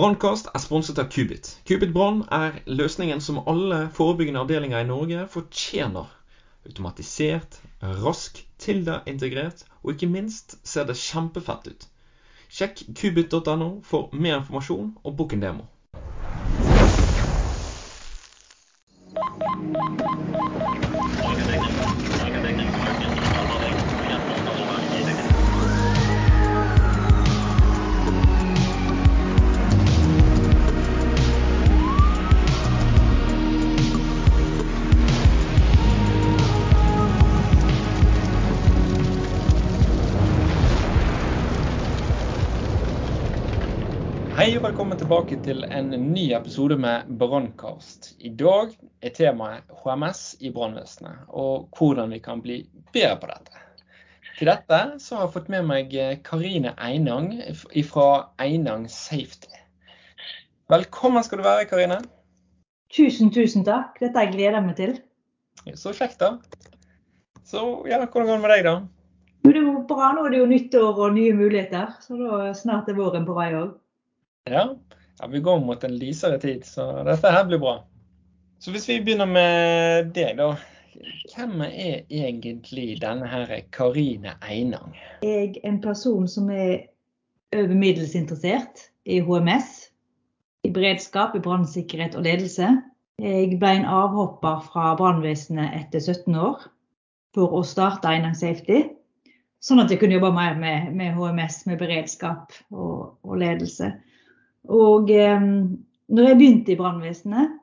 Brannkast 0.00 0.46
er 0.56 0.62
sponset 0.62 0.96
av 0.96 1.10
Kubit. 1.12 1.58
Kubit 1.68 1.90
Brann 1.92 2.22
er 2.32 2.54
løsningen 2.64 3.20
som 3.20 3.36
alle 3.50 3.82
forebyggende 3.92 4.40
avdelinger 4.40 4.80
i 4.80 4.86
Norge 4.88 5.26
fortjener. 5.28 6.06
Automatisert, 6.64 7.58
rask, 8.00 8.40
Tilda-integrert, 8.64 9.60
og 9.82 9.92
ikke 9.92 10.08
minst 10.08 10.56
ser 10.64 10.88
det 10.88 10.96
kjempefett 10.96 11.68
ut. 11.68 11.84
Sjekk 12.48 12.80
kubit.no 12.96 13.68
for 13.84 14.08
mer 14.16 14.38
informasjon 14.38 14.94
og 15.04 15.18
book 15.20 15.36
en 15.36 15.44
demo. 15.44 15.68
Til 45.50 45.64
en 45.66 45.88
ny 45.90 46.28
episode 46.36 46.76
med 46.78 47.08
Brannkast. 47.18 48.12
I 48.22 48.30
dag 48.38 48.70
er 49.02 49.10
temaet 49.16 49.72
HMS 49.82 50.36
i 50.46 50.52
brannvesenet, 50.54 51.24
og 51.26 51.64
hvordan 51.74 52.12
vi 52.14 52.20
kan 52.22 52.42
bli 52.44 52.58
bedre 52.94 53.16
på 53.18 53.30
dette. 53.32 53.62
Til 54.36 54.46
dette 54.46 54.78
så 55.02 55.16
har 55.16 55.24
jeg 55.24 55.32
fått 55.34 55.48
med 55.50 55.66
meg 55.66 55.96
Karine 56.28 56.70
Einang 56.78 57.32
fra 57.88 58.04
Einang 58.38 58.84
Safety. 58.94 59.50
Velkommen 60.70 61.26
skal 61.26 61.42
du 61.42 61.46
være, 61.48 61.66
Karine. 61.72 61.98
Tusen, 62.94 63.32
tusen 63.34 63.66
takk. 63.66 63.98
Dette 63.98 64.22
jeg 64.22 64.36
gleder 64.36 64.62
meg 64.62 64.78
til. 64.78 64.94
Så 65.74 65.96
kjekt, 65.98 66.22
da. 66.22 66.36
Så 67.42 67.64
ja, 67.90 67.98
hvordan 68.04 68.14
går 68.14 68.36
det 68.36 68.38
med 68.44 68.54
deg, 68.54 68.68
da? 68.68 68.76
Det 69.48 69.56
er 69.56 69.82
bra. 69.90 70.12
Nå 70.14 70.28
er 70.28 70.36
det 70.36 70.44
jo 70.44 70.46
nyttår 70.54 71.02
og 71.08 71.18
nye 71.18 71.34
muligheter, 71.34 71.90
så 72.06 72.22
da 72.22 72.54
snart 72.54 72.92
er 72.92 73.00
våren 73.02 73.26
på 73.26 73.34
vei 73.34 73.50
òg. 73.64 73.74
Ja. 74.46 74.68
Ja, 75.20 75.26
vi 75.26 75.40
går 75.40 75.60
mot 75.60 75.84
en 75.84 75.96
lysere 75.98 76.38
tid, 76.40 76.64
så 76.64 77.02
dette 77.04 77.32
her 77.32 77.44
blir 77.48 77.60
bra. 77.60 77.74
Så 78.60 78.72
hvis 78.72 78.88
vi 78.88 79.00
begynner 79.04 79.28
med 79.28 80.12
deg, 80.16 80.36
da. 80.40 80.54
Hvem 81.32 81.62
er 81.64 82.02
egentlig 82.10 82.98
denne 83.00 83.28
her 83.28 83.52
Karine 83.72 84.34
Einang? 84.44 84.96
Jeg 85.22 85.54
er 85.60 85.68
en 85.68 85.80
person 85.80 86.26
som 86.28 86.50
er 86.50 86.90
over 87.56 87.74
middels 87.74 88.14
interessert 88.14 88.90
i 89.04 89.20
HMS, 89.24 89.90
i 90.64 90.72
beredskap, 90.72 91.36
i 91.36 91.44
brannsikkerhet 91.44 92.16
og 92.18 92.26
ledelse. 92.26 92.68
Jeg 93.20 93.56
ble 93.60 93.72
en 93.76 93.88
avhopper 93.88 94.60
fra 94.72 94.94
brannvesenet 94.96 95.76
etter 95.76 96.00
17 96.00 96.36
år 96.36 96.64
for 97.36 97.56
å 97.56 97.62
starte 97.64 98.08
Einang 98.08 98.36
Safety. 98.36 98.82
Sånn 99.60 99.80
at 99.82 99.92
jeg 99.92 100.00
kunne 100.00 100.16
jobbe 100.16 100.32
mer 100.36 100.56
med, 100.56 100.92
med 100.96 101.16
HMS, 101.16 101.64
med 101.68 101.80
beredskap 101.80 102.54
og, 102.72 103.18
og 103.24 103.40
ledelse. 103.40 103.92
Og 104.68 105.10
eh, 105.14 105.40
når 106.10 106.28
jeg 106.28 106.38
begynte 106.40 106.74
i 106.74 106.78
brannvesenet, 106.78 107.56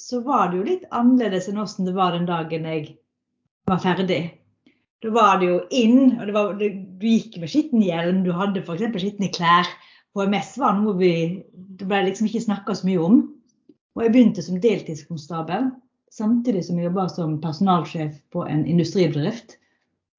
så 0.00 0.20
var 0.24 0.50
det 0.50 0.60
jo 0.60 0.66
litt 0.66 0.84
annerledes 0.96 1.48
enn 1.50 1.58
hvordan 1.60 1.88
det 1.88 1.96
var 1.96 2.14
den 2.14 2.28
dagen 2.28 2.68
jeg 2.68 2.84
var 3.68 3.82
ferdig. 3.82 4.22
Da 5.00 5.12
var 5.14 5.38
det 5.40 5.48
jo 5.48 5.58
inn, 5.72 6.16
og 6.20 6.32
var, 6.36 6.54
du 6.60 7.06
gikk 7.06 7.38
med 7.40 7.50
skitten 7.52 7.84
hjelm, 7.84 8.22
du 8.24 8.32
hadde 8.36 8.62
f.eks. 8.64 8.88
skitne 9.00 9.30
klær. 9.32 9.68
HMS 10.16 10.56
var 10.60 10.74
noe 10.76 10.96
vi, 10.98 11.12
det 11.78 11.86
ble 11.88 12.02
liksom 12.08 12.28
ikke 12.28 12.42
snakka 12.48 12.76
så 12.76 12.88
mye 12.88 13.04
om. 13.04 13.20
Og 13.96 14.04
jeg 14.04 14.14
begynte 14.14 14.44
som 14.44 14.60
deltidskonstabel, 14.60 15.70
samtidig 16.12 16.64
som 16.66 16.78
jeg 16.78 16.88
jobba 16.88 17.06
som 17.12 17.38
personalsjef 17.42 18.18
på 18.34 18.44
en 18.48 18.66
industribedrift. 18.68 19.56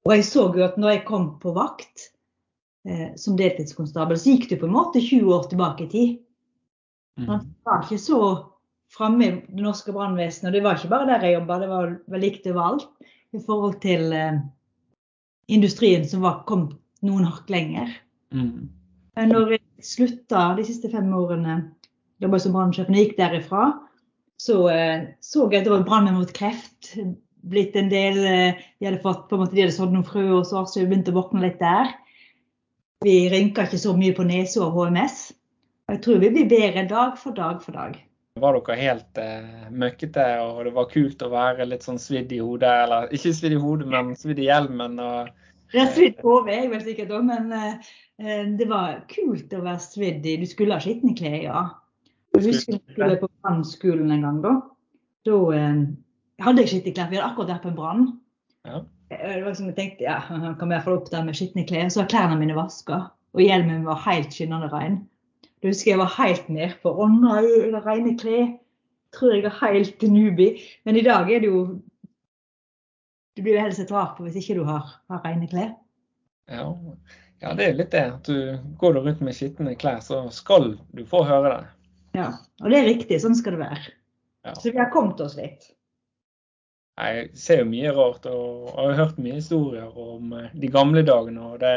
Og 0.07 0.15
jeg 0.15 0.25
så 0.29 0.47
jo 0.55 0.65
at 0.65 0.79
når 0.81 0.95
jeg 0.95 1.05
kom 1.09 1.27
på 1.41 1.53
vakt, 1.57 2.10
som 3.19 3.35
deltidskonstabel, 3.37 4.17
så 4.17 4.31
gikk 4.31 4.47
du 4.49 4.55
på 4.57 4.65
en 4.65 4.73
måte 4.73 5.01
20 5.03 5.27
år 5.35 5.43
tilbake 5.51 5.83
i 5.85 5.89
tid. 5.91 6.13
Mm. 7.19 7.27
Man 7.27 7.43
var 7.67 7.83
ikke 7.83 7.99
så 8.01 8.19
framme 8.91 9.27
i 9.27 9.31
det 9.47 9.63
norske 9.63 9.93
brannvesenet. 9.95 10.49
Og 10.49 10.57
det 10.57 10.63
var 10.65 10.79
ikke 10.79 10.91
bare 10.91 11.09
der 11.09 11.25
jeg 11.25 11.37
jobba, 11.39 11.59
det 11.61 11.71
var 11.71 11.93
vel 12.11 12.25
likt 12.25 12.47
overalt 12.51 12.87
i 13.31 13.39
forhold 13.45 13.79
til 13.83 14.11
eh, 14.15 14.41
industrien 15.51 16.03
som 16.07 16.25
var 16.25 16.43
kommet 16.49 16.75
noen 17.05 17.25
hakk 17.29 17.49
lenger. 17.51 17.93
Mm. 18.35 18.69
Når 19.31 19.55
jeg 19.55 19.85
slutta 19.85 20.51
de 20.57 20.65
siste 20.67 20.91
fem 20.91 21.09
årene, 21.15 21.61
jobba 22.21 22.39
som 22.39 22.53
brannsjef, 22.55 22.91
og 22.91 22.99
gikk 22.99 23.17
derifra, 23.17 23.71
så 24.41 24.63
eh, 24.73 25.09
så 25.23 25.47
jeg 25.47 25.61
at 25.61 25.69
det 25.69 25.75
var 25.75 25.87
brannen 25.87 26.17
mot 26.19 26.31
kreft. 26.35 26.93
Blitt 27.51 27.75
en 27.79 27.89
del, 27.89 28.19
eh, 28.27 28.61
De 28.79 28.89
hadde 28.89 29.03
fått 29.03 29.27
på 29.29 29.37
en 29.37 29.45
måte, 29.45 29.55
de 29.55 29.65
hadde 29.65 29.77
sådd 29.77 29.95
noen 29.95 30.07
frø 30.07 30.27
og 30.41 30.45
så, 30.49 30.65
så 30.67 30.81
jeg 30.81 30.91
begynte 30.91 31.15
å 31.15 31.21
våkne 31.21 31.45
litt 31.45 31.61
der. 31.63 31.95
Vi 33.01 33.17
rynker 33.33 33.65
ikke 33.65 33.81
så 33.81 33.95
mye 33.97 34.13
på 34.13 34.23
nesa 34.29 34.61
av 34.67 34.75
HMS. 34.77 35.31
Og 35.89 35.95
jeg 35.95 36.01
tror 36.05 36.19
vi 36.21 36.29
blir 36.35 36.49
bedre 36.51 36.85
dag 36.89 37.15
for 37.17 37.33
dag 37.33 37.61
for 37.63 37.73
dag. 37.73 37.95
Var 38.41 38.55
dere 38.55 38.77
helt 38.79 39.19
eh, 39.19 39.63
møkkete, 39.73 40.25
og 40.45 40.61
det 40.67 40.73
var 40.75 40.91
kult 40.91 41.23
å 41.25 41.31
være 41.33 41.65
litt 41.67 41.83
sånn 41.83 41.99
svidd 41.99 42.31
i 42.31 42.39
hodet? 42.39 42.69
Eller 42.85 43.09
ikke 43.17 43.33
svidd 43.35 43.57
i 43.57 43.63
hodet, 43.63 43.89
men 43.91 44.13
svidd 44.19 44.39
i 44.39 44.47
hjelmen? 44.47 45.01
Og, 45.01 45.33
det 45.73 45.81
er 45.81 45.91
svidd 45.95 46.21
på 46.21 46.37
vei, 46.45 46.61
jeg 46.61 46.71
vel 46.71 46.85
sikkert 46.85 47.11
òg, 47.17 47.25
men 47.27 47.51
eh, 47.57 47.91
det 48.59 48.69
var 48.69 49.01
kult 49.11 49.57
å 49.57 49.65
være 49.65 49.81
svidd 49.83 50.29
i 50.29 50.37
Du 50.39 50.47
skulle 50.47 50.77
ha 50.77 50.83
skitne 50.83 51.17
klær, 51.17 51.41
ja. 51.41 51.65
Jeg 52.37 52.47
husker 52.51 52.77
jeg 52.77 52.95
skulle 52.95 53.19
på 53.19 53.31
brannskolen 53.41 54.13
en 54.13 54.25
gang. 54.27 54.41
Da 54.45 54.55
Da 55.27 55.43
eh, 55.57 55.83
hadde 56.45 56.63
jeg 56.63 56.75
skitne 56.75 56.95
klær, 56.95 57.09
vi 57.11 57.19
hadde 57.19 57.31
akkurat 57.33 57.55
vært 57.55 57.65
på 57.65 57.73
en 57.73 57.79
brann. 57.81 58.09
Ja. 58.69 58.83
Det 59.11 59.41
var 59.43 59.55
som 59.57 59.67
jeg 59.67 59.75
tenkte, 59.75 60.05
ja, 60.05 60.17
Han 60.29 60.55
kan 60.55 60.69
i 60.69 60.75
hvert 60.75 60.85
fall 60.85 60.97
opp 60.99 61.09
der 61.11 61.25
med 61.27 61.35
skitne 61.35 61.65
klær. 61.67 61.89
Så 61.91 62.01
var 62.01 62.11
klærne 62.13 62.37
mine 62.39 62.55
vaska, 62.55 63.03
og 63.35 63.43
hjelmen 63.43 63.83
var 63.87 63.99
helt 64.05 64.31
skinnende 64.31 64.69
ren. 64.71 65.01
Du 65.61 65.67
husker 65.69 65.91
jeg 65.91 66.01
var 66.01 66.13
helt 66.15 66.47
nedpå. 66.49 66.89
Å 66.89 67.07
nei, 67.11 67.43
rene 67.85 68.15
klær. 68.19 68.53
Tror 69.11 69.35
jeg 69.35 69.43
er 69.49 69.57
helt 69.59 70.05
newbie. 70.07 70.61
Men 70.87 70.97
i 70.97 71.03
dag 71.05 71.27
er 71.29 71.43
det 71.43 71.51
jo 71.51 71.65
Du 73.35 73.41
blir 73.43 73.55
jo 73.55 73.63
helst 73.63 73.79
et 73.79 73.91
rart 73.91 74.17
på 74.17 74.25
hvis 74.25 74.35
ikke 74.41 74.57
du 74.57 74.65
har, 74.67 74.87
har 75.11 75.21
rene 75.23 75.47
klær. 75.47 75.69
Ja. 76.51 76.65
ja, 77.39 77.53
det 77.55 77.67
er 77.67 77.77
litt 77.77 77.93
det. 77.93 78.01
At 78.15 78.27
du 78.27 78.57
går 78.79 78.95
du 78.95 79.03
rundt 79.05 79.21
med 79.23 79.35
skitne 79.37 79.75
klær, 79.79 80.01
så 80.03 80.25
skal 80.35 80.73
du 80.91 81.05
få 81.07 81.23
høre 81.27 81.53
det. 81.53 81.69
Ja, 82.19 82.27
og 82.59 82.73
det 82.73 82.81
er 82.81 82.89
riktig. 82.89 83.21
Sånn 83.23 83.37
skal 83.39 83.55
det 83.55 83.63
være. 83.63 83.93
Ja. 84.43 84.55
Så 84.57 84.71
vi 84.71 84.81
har 84.81 84.91
kommet 84.91 85.21
oss 85.23 85.37
litt. 85.39 85.69
Jeg 86.99 87.29
ser 87.39 87.61
jo 87.61 87.69
mye 87.69 87.91
rart 87.95 88.25
og, 88.29 88.71
har 88.75 88.97
hørt 88.99 89.19
mye 89.21 89.39
historier 89.39 89.91
om 89.97 90.33
eh, 90.37 90.49
de 90.53 90.69
gamle 90.71 91.03
dagene. 91.07 91.53
og 91.53 91.61
det 91.63 91.75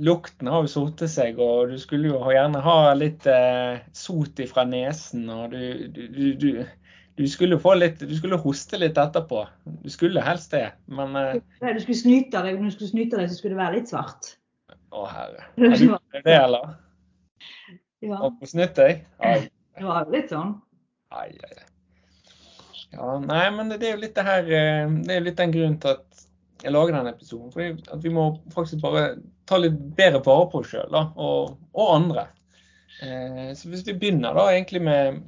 Lukten 0.00 0.48
har 0.48 0.64
jo 0.64 0.72
sotet 0.72 1.12
seg, 1.12 1.38
og 1.42 1.70
du 1.70 1.76
skulle 1.78 2.08
jo 2.08 2.20
gjerne 2.32 2.62
ha 2.64 2.94
litt 2.96 3.26
eh, 3.28 3.82
sot 3.96 4.40
ifra 4.42 4.64
nesen. 4.68 5.28
og 5.30 5.52
du, 5.52 5.86
du, 5.92 6.32
du, 6.40 6.48
du 7.20 7.26
skulle 7.28 7.60
få 7.60 7.76
litt, 7.76 8.00
du 8.00 8.16
skulle 8.16 8.40
hoste 8.40 8.80
litt 8.80 8.98
etterpå. 9.00 9.44
Du 9.84 9.92
skulle 9.92 10.24
helst 10.24 10.56
det, 10.56 10.70
men 10.88 11.14
eh, 11.20 11.36
Du 11.60 11.84
skulle 11.84 12.00
snyte 12.00 12.42
deg, 12.42 12.58
når 12.58 12.72
du 12.72 12.78
skulle 12.78 12.94
snyte 12.94 13.20
deg, 13.20 13.30
så 13.30 13.38
skulle 13.38 13.54
det 13.54 13.62
være 13.62 13.78
litt 13.78 13.92
svart. 13.92 14.34
Å 14.96 15.06
herre. 15.12 15.46
Er 15.60 15.78
du 15.78 15.94
det, 16.24 16.36
eller? 16.40 16.74
Ja. 18.04 18.18
Og 18.22 18.36
på 18.40 18.48
snytt 18.48 18.76
deg? 18.78 19.06
Det 19.20 19.84
var 19.84 20.08
litt 20.12 20.32
sånn. 20.32 20.56
Ai, 21.12 21.30
ai, 21.36 21.52
ai. 21.52 21.65
Ja, 22.94 23.16
nei, 23.20 23.44
men 23.54 23.72
det 23.72 23.82
er 23.82 23.96
jo 23.96 24.02
litt 24.04 24.14
det 24.16 24.24
her 24.24 24.46
eh, 24.46 24.92
Det 25.04 25.12
er 25.12 25.18
jo 25.20 25.26
litt 25.26 25.40
den 25.40 25.54
grunnen 25.54 25.80
til 25.82 25.96
at 25.96 26.26
jeg 26.62 26.72
lager 26.72 26.96
denne 26.96 27.12
episoden. 27.12 27.50
Fordi 27.52 27.68
at 27.92 28.04
vi 28.04 28.12
må 28.14 28.28
faktisk 28.54 28.82
bare 28.84 29.06
ta 29.46 29.58
litt 29.60 29.76
bedre 29.98 30.22
vare 30.24 30.48
på 30.52 30.62
oss 30.62 30.72
sjøl 30.72 30.96
og, 30.96 31.56
og, 31.74 31.86
andre. 31.86 32.28
Eh, 33.02 33.50
så 33.58 33.70
hvis 33.70 33.84
vi 33.86 33.96
begynner 33.98 34.36
da 34.38 34.48
egentlig 34.52 34.82
med 34.86 35.20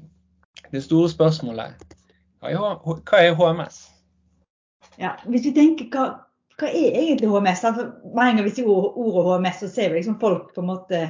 det 0.72 0.82
store 0.84 1.10
spørsmålet. 1.12 1.94
Hva 2.40 3.20
er 3.20 3.36
HMS? 3.38 3.84
Ja, 4.98 5.14
Hvis 5.26 5.46
vi 5.46 5.54
tenker 5.54 5.86
hva, 5.94 6.06
hva 6.58 6.70
er 6.70 6.98
egentlig 6.98 7.30
HMS? 7.30 7.64
Altså, 7.66 7.88
med 8.14 8.24
en 8.24 8.40
gang 8.40 8.46
vi 8.48 8.54
sier 8.56 8.68
ordet 8.68 9.24
HMS, 9.28 9.60
så 9.62 9.70
ser 9.70 9.92
vi 9.92 10.00
liksom 10.00 10.18
folk 10.22 10.52
på 10.54 10.62
en 10.62 10.70
måte 10.72 11.02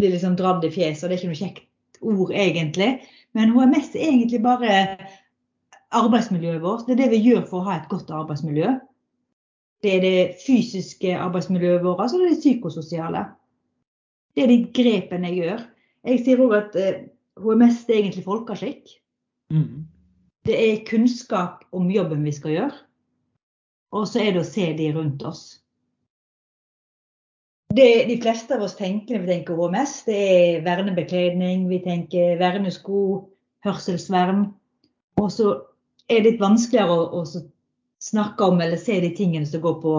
blir 0.00 0.14
liksom 0.14 0.36
dradd 0.36 0.64
i 0.64 0.72
fjeset. 0.72 1.04
og 1.04 1.10
Det 1.10 1.16
er 1.16 1.20
ikke 1.20 1.32
noe 1.32 1.40
kjekt 1.40 1.66
ord 2.00 2.32
egentlig. 2.32 2.90
Men 3.36 3.52
HMS 3.56 3.94
er 3.94 4.08
egentlig 4.08 4.42
bare 4.44 4.76
arbeidsmiljøet 5.96 6.62
vårt. 6.62 6.86
Det 6.86 6.94
er 6.94 7.02
det 7.04 7.10
vi 7.14 7.24
gjør 7.24 7.44
for 7.50 7.60
å 7.60 7.68
ha 7.68 7.76
et 7.80 7.90
godt 7.90 8.10
arbeidsmiljø. 8.14 8.72
Det 9.82 9.92
er 9.96 10.02
det 10.04 10.40
fysiske 10.44 11.14
arbeidsmiljøet 11.16 11.84
vårt, 11.84 12.02
altså 12.04 12.18
det 12.20 12.26
er 12.26 12.34
det 12.34 12.42
psykososiale. 12.42 13.24
Det 14.36 14.44
er 14.44 14.52
de 14.52 14.58
grepene 14.76 15.30
jeg 15.30 15.40
gjør. 15.44 15.64
Jeg 16.10 16.20
sier 16.24 16.42
òg 16.44 16.52
at 16.58 16.76
HMS 17.40 17.80
eh, 17.80 17.88
er 17.88 18.02
egentlig 18.02 18.26
folkeskikk. 18.26 18.92
Mm. 19.52 19.88
Det 20.46 20.56
er 20.56 20.84
kunnskap 20.88 21.64
om 21.76 21.90
jobben 21.92 22.22
vi 22.24 22.34
skal 22.36 22.54
gjøre. 22.54 22.76
Og 23.96 24.06
så 24.06 24.22
er 24.22 24.36
det 24.36 24.44
å 24.44 24.46
se 24.46 24.68
de 24.78 24.92
rundt 24.94 25.24
oss. 25.26 25.42
det 27.74 28.06
de 28.08 28.16
fleste 28.22 28.54
av 28.54 28.64
oss 28.66 28.74
tenker 28.74 29.14
når 29.14 29.24
vi 29.24 29.30
tenker 29.30 29.58
HMS, 29.58 29.92
det 30.06 30.20
er 30.20 30.62
vernebekledning, 30.66 31.68
vi 31.70 31.78
tenker 31.84 32.38
vernesko, 32.40 33.02
hørselsvern. 33.64 34.48
Og 35.22 35.28
så 35.32 35.52
er 36.10 36.24
litt 36.26 36.40
vanskeligere 36.42 36.96
å, 36.96 37.22
å 37.22 38.02
snakke 38.02 38.48
om 38.50 38.60
eller 38.60 38.80
se 38.80 38.98
de 39.02 39.12
tingene 39.16 39.46
som 39.46 39.62
går 39.64 39.78
på 39.82 39.94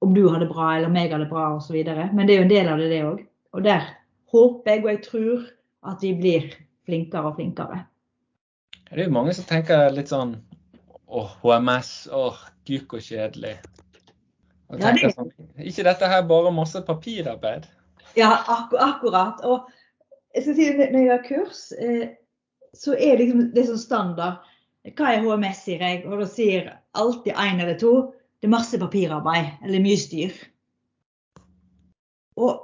om 0.00 0.14
du 0.16 0.22
har 0.28 0.40
det 0.40 0.48
bra 0.48 0.72
eller 0.76 0.92
meg 0.92 1.12
har 1.12 1.20
det 1.20 1.28
bra 1.30 1.50
osv. 1.56 1.76
Men 1.76 2.26
det 2.26 2.34
er 2.34 2.38
jo 2.38 2.46
en 2.46 2.52
del 2.54 2.70
av 2.72 2.80
det, 2.80 2.88
det 2.92 3.00
òg. 3.04 3.24
Og 3.56 3.64
der 3.66 3.88
håper 4.32 4.72
jeg 4.72 4.84
og 4.84 4.90
jeg 4.90 5.02
tror 5.06 5.48
at 5.90 6.04
vi 6.04 6.12
blir 6.16 6.46
flinkere 6.88 7.30
og 7.32 7.36
flinkere. 7.36 7.82
Det 8.90 8.98
er 8.98 9.10
jo 9.10 9.14
mange 9.18 9.34
som 9.36 9.46
tenker 9.46 9.92
litt 9.94 10.10
sånn 10.10 10.38
åh, 11.10 11.34
HMS, 11.42 12.08
åh, 12.14 12.38
gukk 12.66 12.96
og 12.96 13.04
kjedelig. 13.04 13.58
Ja, 14.70 14.94
det... 14.94 15.12
sånn, 15.14 15.30
ikke 15.58 15.84
dette 15.86 16.08
her 16.10 16.24
bare 16.30 16.52
masse 16.54 16.80
papirarbeid? 16.86 17.66
Ja, 18.18 18.32
ak 18.48 18.74
akkurat. 18.74 19.42
Og 19.46 19.68
jeg 20.34 20.46
skal 20.46 20.56
si, 20.56 20.68
når 20.80 21.00
jeg 21.00 21.10
har 21.10 21.24
kurs, 21.26 21.62
eh, 21.78 22.06
så 22.74 22.94
er 22.94 23.18
det 23.18 23.26
liksom 23.26 23.50
det 23.54 23.66
som 23.68 23.78
standard. 23.78 24.46
Hva 24.88 25.12
er 25.12 25.24
HMS, 25.24 25.64
sier 25.66 25.82
jeg, 25.84 26.04
og 26.08 26.22
da 26.22 26.26
sier 26.30 26.70
alltid 26.96 27.36
én 27.36 27.60
eller 27.60 27.76
to. 27.80 27.92
Det 28.40 28.48
er 28.48 28.54
masse 28.54 28.78
papirarbeid, 28.80 29.58
eller 29.66 29.84
mye 29.84 29.98
styr. 30.00 30.32
Og 32.40 32.54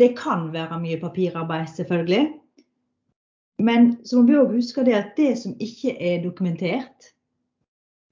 det 0.00 0.16
kan 0.18 0.48
være 0.52 0.80
mye 0.82 0.98
papirarbeid, 1.00 1.68
selvfølgelig. 1.76 2.24
Men 3.62 3.92
så 4.04 4.18
må 4.18 4.26
vi 4.26 4.40
òg 4.40 4.56
huske 4.58 4.84
det 4.84 4.96
at 4.98 5.14
det 5.16 5.30
som 5.40 5.54
ikke 5.62 5.94
er 5.96 6.18
dokumentert 6.24 7.12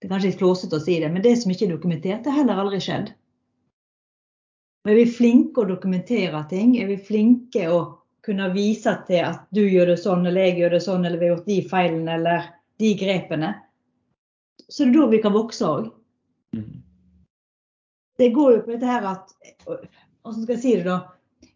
Det 0.00 0.06
er 0.08 0.12
kanskje 0.14 0.30
litt 0.30 0.40
flåsete 0.40 0.78
å 0.78 0.84
si 0.84 0.94
det, 1.00 1.10
men 1.12 1.22
det 1.24 1.34
som 1.40 1.52
ikke 1.52 1.66
er 1.66 1.74
dokumentert, 1.74 2.24
det 2.24 2.32
har 2.32 2.42
heller 2.42 2.58
aldri 2.60 2.80
skjedd. 2.84 3.12
Er 4.84 4.98
vi 4.98 5.04
flinke 5.08 5.62
å 5.62 5.68
dokumentere 5.68 6.42
ting, 6.50 6.74
er 6.76 6.90
vi 6.90 6.98
flinke 7.00 7.70
å 7.72 7.78
kunne 8.24 8.50
vise 8.52 8.92
til 9.08 9.22
at 9.24 9.46
du 9.56 9.62
gjør 9.64 9.94
det 9.94 10.02
sånn, 10.02 10.26
eller 10.28 10.50
jeg 10.50 10.58
gjør 10.58 10.74
det 10.76 10.82
sånn, 10.84 11.06
eller 11.08 11.20
vi 11.20 11.28
har 11.28 11.32
gjort 11.32 11.48
de 11.48 11.56
feilene 11.70 12.18
eller 12.18 12.50
de 12.82 12.94
grepene, 12.98 13.52
så 14.68 14.84
det 14.84 14.94
er 14.94 15.00
da 15.00 15.10
vi 15.12 15.22
kan 15.22 15.34
vokse 15.34 15.66
òg. 15.66 15.90
Mm. 16.56 16.70
Det 18.18 18.30
går 18.34 18.52
jo 18.56 18.62
på 18.64 18.74
dette 18.74 18.86
her 18.88 19.06
at 19.10 19.34
Hvordan 20.24 20.44
skal 20.44 20.54
jeg 20.54 20.62
si 20.62 20.72
det, 20.78 20.84
da? 20.86 20.98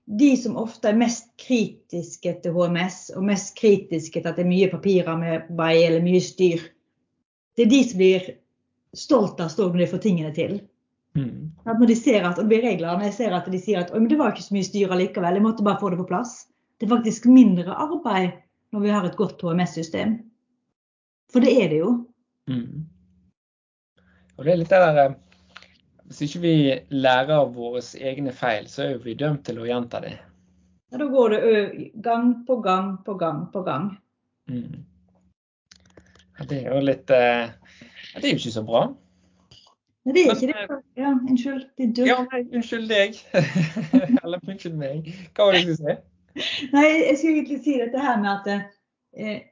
de 0.08 0.36
som 0.40 0.56
ofte 0.56 0.88
er 0.88 0.96
mest 0.96 1.28
kritiske 1.40 2.32
til 2.42 2.54
HMS, 2.56 3.10
og 3.16 3.26
mest 3.28 3.52
kritiske 3.58 4.20
til 4.20 4.28
at 4.30 4.38
det 4.38 4.46
er 4.46 4.50
mye 4.50 4.70
papirarbeid 4.72 5.82
eller 5.84 6.04
mye 6.04 6.22
styr, 6.24 6.62
det 7.56 7.66
er 7.66 7.72
de 7.72 7.80
som 7.84 8.00
blir 8.00 8.28
stoltest 8.96 9.60
å 9.60 9.68
når 9.68 9.82
de 9.82 9.88
får 9.90 10.02
tingene 10.06 10.32
til. 10.36 10.54
Mm. 11.18 11.50
Når 11.66 11.90
de 11.90 11.96
ser 11.98 12.22
at, 12.22 12.38
og 12.38 12.46
det 12.46 12.52
blir 12.54 12.64
regler, 12.64 12.94
når 12.94 13.10
jeg 13.10 13.16
ser 13.18 13.36
at 13.36 13.50
de 13.52 13.60
sier 13.60 13.82
at 13.82 13.92
det 13.92 14.20
var 14.20 14.32
ikke 14.32 14.46
så 14.46 14.56
mye 14.56 14.68
styr 14.68 14.94
allikevel, 14.94 15.36
jeg 15.36 15.44
måtte 15.44 15.66
bare 15.66 15.80
få 15.82 15.92
det 15.92 16.00
på 16.00 16.08
plass. 16.08 16.38
Det 16.78 16.86
er 16.86 16.94
faktisk 16.94 17.26
mindre 17.28 17.74
arbeid 17.74 18.38
når 18.72 18.84
vi 18.84 18.94
har 18.94 19.04
et 19.04 19.18
godt 19.18 19.42
HMS-system. 19.42 20.16
For 21.32 21.44
det 21.44 21.54
er 21.62 21.72
det 21.72 21.80
jo. 21.82 21.92
Mm. 22.48 22.86
Og 24.38 24.44
det 24.46 24.52
er 24.52 24.60
litt 24.60 24.70
det 24.72 24.80
der 24.84 25.00
eh, 25.02 25.16
hvis 26.08 26.22
ikke 26.24 26.40
vi 26.40 26.52
lærer 26.94 27.34
av 27.36 27.50
våre 27.52 27.82
egne 28.00 28.32
feil, 28.32 28.68
så 28.72 28.86
er 28.86 29.02
vi 29.04 29.16
dømt 29.18 29.42
til 29.44 29.58
å 29.60 29.66
gjenta 29.68 30.00
det. 30.00 30.14
Ja, 30.88 31.00
da 31.02 31.08
går 31.12 31.34
det 31.34 31.40
gang 32.00 32.30
på 32.48 32.56
gang 32.64 32.94
på 33.04 33.14
gang 33.20 33.42
på 33.52 33.60
gang. 33.66 33.90
Mm. 34.48 34.86
Ja, 36.38 36.46
det 36.48 36.62
er 36.62 36.70
jo 36.72 36.80
litt 36.86 37.12
eh, 37.12 37.50
Det 38.14 38.22
er 38.22 38.32
jo 38.32 38.40
ikke 38.40 38.54
så 38.54 38.64
bra. 38.64 38.86
Nei, 40.08 40.14
det 40.14 40.22
er 40.22 40.32
ikke 40.32 40.48
det. 40.54 40.64
Eh, 40.64 41.02
ja, 41.02 41.12
unnskyld. 41.12 41.66
Det 41.76 41.84
er 41.84 41.92
du. 41.92 42.02
Ja, 42.08 42.18
nei, 42.32 42.40
unnskyld 42.56 42.88
deg. 42.88 43.20
Eller 44.22 44.40
unnskyld 44.40 44.80
meg. 44.80 45.12
Hva 45.36 45.50
var 45.50 45.58
det 45.58 45.66
du 45.68 45.74
skulle 45.74 45.98
si? 45.98 46.64
Nei, 46.72 46.86
jeg 46.88 47.18
skulle 47.18 47.36
egentlig 47.42 47.60
si 47.66 47.76
dette 47.82 48.00
her 48.00 48.16
med 48.22 48.30
at 48.32 48.48
eh, 48.54 49.42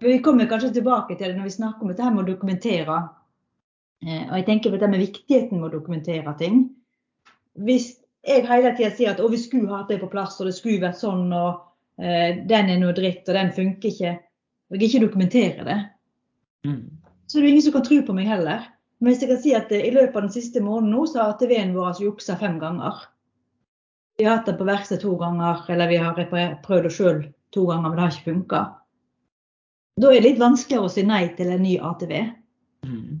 Vi 0.00 0.18
kommer 0.22 0.46
kanskje 0.46 0.76
tilbake 0.76 1.16
til 1.16 1.30
det 1.30 1.38
når 1.38 1.48
vi 1.48 1.56
snakker 1.56 1.84
om 1.84 1.90
dette 1.92 2.10
med 2.12 2.22
å 2.22 2.28
dokumentere 2.28 2.98
Eh, 4.06 4.26
og 4.28 4.36
jeg 4.38 4.46
tenker 4.46 4.70
på 4.70 4.78
det 4.78 4.90
med 4.92 5.02
viktigheten 5.02 5.58
med 5.58 5.70
å 5.70 5.78
dokumentere 5.80 6.34
ting. 6.38 6.62
Hvis 7.66 7.96
jeg 8.26 8.46
hele 8.46 8.74
tida 8.76 8.92
sier 8.94 9.14
at 9.14 9.22
vi 9.22 9.40
skulle 9.40 9.72
hatt 9.74 9.90
det 9.90 10.00
på 10.02 10.10
plass, 10.12 10.38
og 10.38 10.48
det 10.48 10.54
skulle 10.54 10.84
vært 10.84 11.00
sånn, 11.00 11.26
og 11.34 11.64
eh, 12.02 12.38
den 12.50 12.70
er 12.70 12.80
noe 12.82 12.94
dritt, 12.94 13.26
og 13.26 13.34
den 13.34 13.52
funker 13.56 13.90
ikke, 13.90 14.14
og 14.68 14.78
jeg 14.78 14.90
ikke 14.90 15.04
dokumenterer 15.06 15.66
det, 15.66 15.78
mm. 16.68 16.82
så 17.26 17.38
er 17.38 17.46
det 17.46 17.54
ingen 17.54 17.66
som 17.66 17.78
kan 17.78 17.86
tro 17.88 18.00
på 18.06 18.14
meg 18.14 18.30
heller. 18.30 18.66
Men 18.98 19.12
hvis 19.12 19.22
jeg 19.22 19.30
kan 19.32 19.42
si 19.42 19.54
at 19.54 19.72
i 19.74 19.94
løpet 19.94 20.16
av 20.16 20.26
den 20.26 20.34
siste 20.34 20.62
måneden 20.62 20.92
nå, 20.94 21.06
så 21.06 21.22
har 21.22 21.34
ATV-en 21.34 21.74
vår 21.74 21.92
altså 21.92 22.06
juksa 22.06 22.38
fem 22.38 22.58
ganger. 22.62 23.02
Vi 24.18 24.26
har 24.26 24.40
hatt 24.40 24.50
den 24.50 24.58
på 24.58 24.66
verksted 24.66 25.02
to 25.02 25.14
ganger, 25.18 25.62
eller 25.70 25.90
vi 25.90 26.00
har 26.02 26.18
prøvd 26.64 26.86
det 26.86 26.94
sjøl 26.94 27.20
to 27.54 27.66
ganger, 27.66 27.88
men 27.88 27.98
det 27.98 28.04
har 28.04 28.14
ikke 28.14 28.30
funka. 28.30 28.62
Da 29.98 30.12
er 30.12 30.20
det 30.20 30.28
litt 30.28 30.42
vanskeligere 30.42 30.86
å 30.86 30.92
si 30.92 31.02
nei 31.06 31.24
til 31.38 31.50
en 31.50 31.64
ny 31.64 31.74
ATV. 31.82 32.12
Mm. 32.86 33.18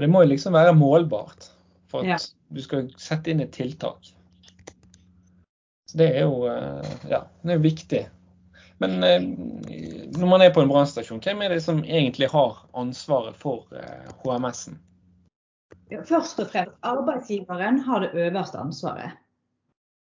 Det 0.00 0.08
må 0.08 0.22
jo 0.24 0.30
liksom 0.30 0.56
være 0.56 0.72
målbart 0.74 1.50
for 1.92 2.00
at 2.00 2.08
ja. 2.14 2.18
du 2.48 2.62
skal 2.64 2.88
sette 3.00 3.32
inn 3.32 3.42
et 3.44 3.52
tiltak. 3.52 4.08
Så 5.90 6.00
det 6.00 6.08
er 6.16 6.24
jo 6.24 6.46
eh, 6.48 6.94
ja, 7.10 7.26
det 7.44 7.58
er 7.58 7.66
viktig. 7.66 8.00
Men 8.80 9.04
eh, 9.04 9.26
når 10.16 10.30
man 10.30 10.46
er 10.46 10.54
på 10.54 10.64
en 10.64 10.72
brannstasjon, 10.72 11.20
hvem 11.22 11.44
er 11.44 11.52
det 11.52 11.60
som 11.66 11.82
egentlig 11.84 12.30
har 12.32 12.56
ansvaret 12.72 13.36
for 13.38 13.68
HMS-en? 14.24 14.80
Først 16.08 16.40
og 16.40 16.48
fremst 16.48 16.88
arbeidsgiveren 16.88 17.82
har 17.84 18.06
det 18.06 18.14
øverste 18.16 18.58
ansvaret. 18.58 19.18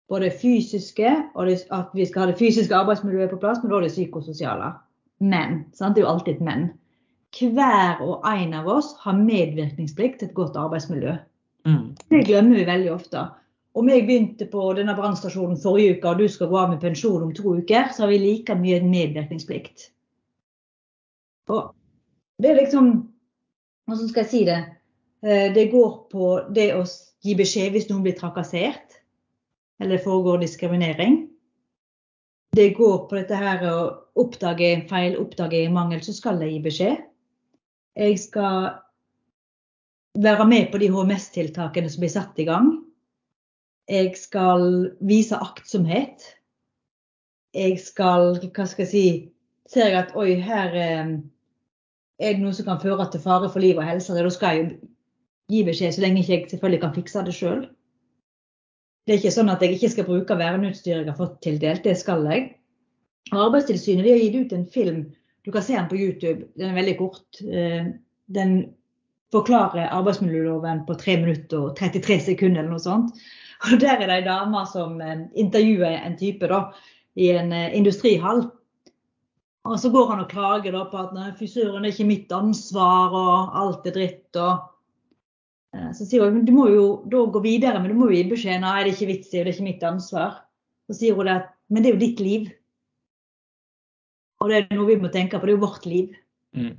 Både 0.09 0.31
fysiske, 0.33 1.11
og 1.35 1.47
det, 1.47 1.63
at 1.75 1.95
vi 1.95 2.07
skal 2.09 2.25
ha 2.25 2.31
det 2.31 2.39
fysiske 2.39 2.75
arbeidsmiljøet 2.75 3.31
på 3.31 3.41
plass, 3.43 3.59
men 3.63 3.73
også 3.73 3.89
det 3.89 3.95
psykososiale. 3.95 4.73
Men. 5.21 5.65
Sant? 5.75 5.97
Det 5.97 6.03
er 6.03 6.07
jo 6.07 6.13
alltid 6.15 6.39
et 6.39 6.45
men 6.45 6.71
hver 7.37 8.01
og 8.03 8.25
en 8.27 8.55
av 8.57 8.69
oss 8.69 8.95
har 9.05 9.17
medvirkningsplikt 9.17 10.21
til 10.21 10.29
et 10.29 10.35
godt 10.35 10.57
arbeidsmiljø. 10.57 11.17
Mm. 11.69 11.95
Det 12.11 12.25
glemmer 12.27 12.57
vi 12.57 12.65
veldig 12.67 12.93
ofte. 12.93 13.27
Om 13.75 13.89
jeg 13.89 14.07
begynte 14.07 14.49
på 14.51 14.73
denne 14.75 14.97
brannstasjonen 14.97 15.61
forrige 15.61 15.99
uke, 15.99 16.09
og 16.09 16.19
du 16.19 16.29
skal 16.29 16.49
gå 16.49 16.59
av 16.59 16.71
med 16.73 16.81
pensjon 16.81 17.23
om 17.23 17.35
to 17.35 17.55
uker, 17.61 17.93
så 17.93 18.03
har 18.05 18.13
vi 18.13 18.19
like 18.19 18.57
mye 18.59 18.81
medvirkningsplikt. 18.83 19.91
Og 21.49 21.75
det 22.43 22.51
er 22.51 22.61
liksom 22.63 23.09
Hvordan 23.89 24.09
skal 24.11 24.21
jeg 24.21 24.29
si 24.29 24.41
det? 24.45 24.59
Eh, 25.25 25.55
det 25.55 25.71
går 25.73 25.93
på 26.13 26.25
det 26.53 26.75
å 26.77 26.83
gi 27.25 27.33
beskjed 27.39 27.73
hvis 27.73 27.87
noen 27.89 28.03
blir 28.05 28.19
trakassert, 28.19 28.98
eller 29.83 29.99
foregår 29.99 30.39
diskriminering. 30.39 31.29
Det 32.57 32.71
går 32.75 32.99
på 33.09 33.19
dette 33.19 33.37
her 33.39 33.63
å 33.69 33.77
oppdage 34.19 34.73
en 34.73 34.85
feil, 34.89 35.17
oppdage 35.21 35.63
en 35.65 35.77
mangel, 35.77 36.03
så 36.03 36.15
skal 36.17 36.41
jeg 36.43 36.57
gi 36.57 36.61
beskjed. 36.65 37.01
Jeg 37.99 38.19
skal 38.23 38.71
være 40.19 40.47
med 40.49 40.71
på 40.73 40.81
de 40.83 40.91
HMS-tiltakene 40.91 41.91
som 41.91 42.03
blir 42.03 42.15
satt 42.15 42.39
i 42.41 42.47
gang. 42.49 42.73
Jeg 43.89 44.17
skal 44.19 44.93
vise 45.01 45.39
aktsomhet. 45.39 46.27
Jeg 47.57 47.79
skal, 47.81 48.37
hva 48.53 48.69
skal 48.69 48.87
jeg 48.87 48.93
si 48.93 49.09
Ser 49.69 49.91
jeg 49.91 49.99
at 50.01 50.15
oi, 50.17 50.39
her 50.41 50.73
eh, 50.81 51.11
er 52.25 52.37
det 52.39 52.41
noe 52.41 52.55
som 52.57 52.65
kan 52.65 52.79
føre 52.81 53.05
til 53.13 53.21
fare 53.21 53.51
for 53.53 53.61
liv 53.61 53.77
og 53.77 53.85
helse, 53.85 54.15
da 54.17 54.31
skal 54.33 54.57
jeg 54.57 54.71
gi 55.53 55.61
beskjed 55.67 55.93
så 55.93 56.05
lenge 56.07 56.23
jeg 56.25 56.47
selvfølgelig 56.49 56.81
kan 56.81 56.95
fikse 56.95 57.25
det 57.27 57.35
sjøl. 57.37 57.67
Det 59.09 59.15
er 59.15 59.23
ikke 59.23 59.33
sånn 59.33 59.49
at 59.49 59.63
jeg 59.65 59.79
ikke 59.79 59.89
skal 59.95 60.05
bruke 60.05 60.37
verneutstyr 60.37 60.99
jeg 60.99 61.07
har 61.09 61.17
fått 61.17 61.39
tildelt, 61.41 61.81
det 61.87 61.95
skal 61.97 62.27
jeg. 62.29 62.43
Arbeidstilsynet 63.33 64.05
har 64.05 64.21
gitt 64.21 64.37
ut 64.37 64.53
en 64.53 64.67
film 64.69 65.07
du 65.49 65.53
kan 65.53 65.63
se 65.65 65.73
den 65.73 65.89
på 65.89 65.97
YouTube. 65.97 66.45
Den 66.61 66.71
er 66.71 66.77
veldig 66.77 66.95
kort. 66.99 67.39
Eh, 67.41 67.87
den 68.37 68.51
forklarer 69.33 69.89
arbeidsmiljøloven 69.97 70.83
på 70.85 70.97
3 71.01 71.15
minutter 71.23 71.71
og 71.71 71.79
33 71.79 72.19
sekunder 72.27 72.61
eller 72.61 72.75
noe 72.75 72.85
sånt. 72.85 73.23
Og 73.65 73.81
Der 73.81 73.97
er 73.97 74.05
det 74.05 74.19
ei 74.19 74.27
dame 74.27 74.67
som 74.69 75.01
eh, 75.01 75.25
intervjuer 75.41 76.03
en 76.03 76.19
type 76.21 76.53
da, 76.53 76.67
i 77.17 77.31
en 77.33 77.49
eh, 77.57 77.73
industrihall. 77.81 78.45
Og 79.65 79.81
så 79.81 79.89
går 79.93 80.13
han 80.13 80.21
og 80.27 80.29
klager 80.35 80.77
da 80.77 80.85
på 80.93 81.01
at 81.01 81.17
frisøren 81.41 81.87
er 81.87 81.97
ikke 81.97 82.11
mitt 82.13 82.33
ansvar, 82.33 83.17
og 83.17 83.57
alt 83.63 83.89
er 83.89 83.97
dritt. 83.97 84.37
og 84.37 84.69
så 85.95 86.07
sier 86.09 86.25
hun 86.25 86.45
du 86.47 86.53
må 86.57 86.69
jo 86.73 86.85
da 87.11 87.23
gå 87.33 87.43
videre, 87.45 87.81
men 87.81 87.93
du 87.93 87.99
må 87.99 88.09
jo 88.09 88.17
gi 88.17 88.29
beskjed 88.31 88.63
nei, 88.63 88.79
det 88.83 88.93
er 88.93 88.97
ikke 88.97 89.11
vits 89.13 89.33
i, 89.33 89.39
det 89.39 89.47
er 89.47 89.53
ikke 89.53 89.69
mitt 89.69 89.85
ansvar. 89.85 90.43
Så 90.89 90.97
sier 91.01 91.19
hun 91.19 91.29
at 91.33 91.51
men 91.69 91.85
det 91.85 91.91
er 91.91 91.97
jo 91.97 92.01
ditt 92.01 92.21
liv. 92.25 92.49
Og 94.41 94.51
det 94.51 94.61
er 94.61 94.77
noe 94.77 94.89
vi 94.89 95.01
må 95.03 95.11
tenke 95.13 95.37
på. 95.37 95.45
Det 95.45 95.53
er 95.53 95.59
jo 95.59 95.67
vårt 95.67 95.89
liv. 95.89 96.15
Mm. 96.57 96.77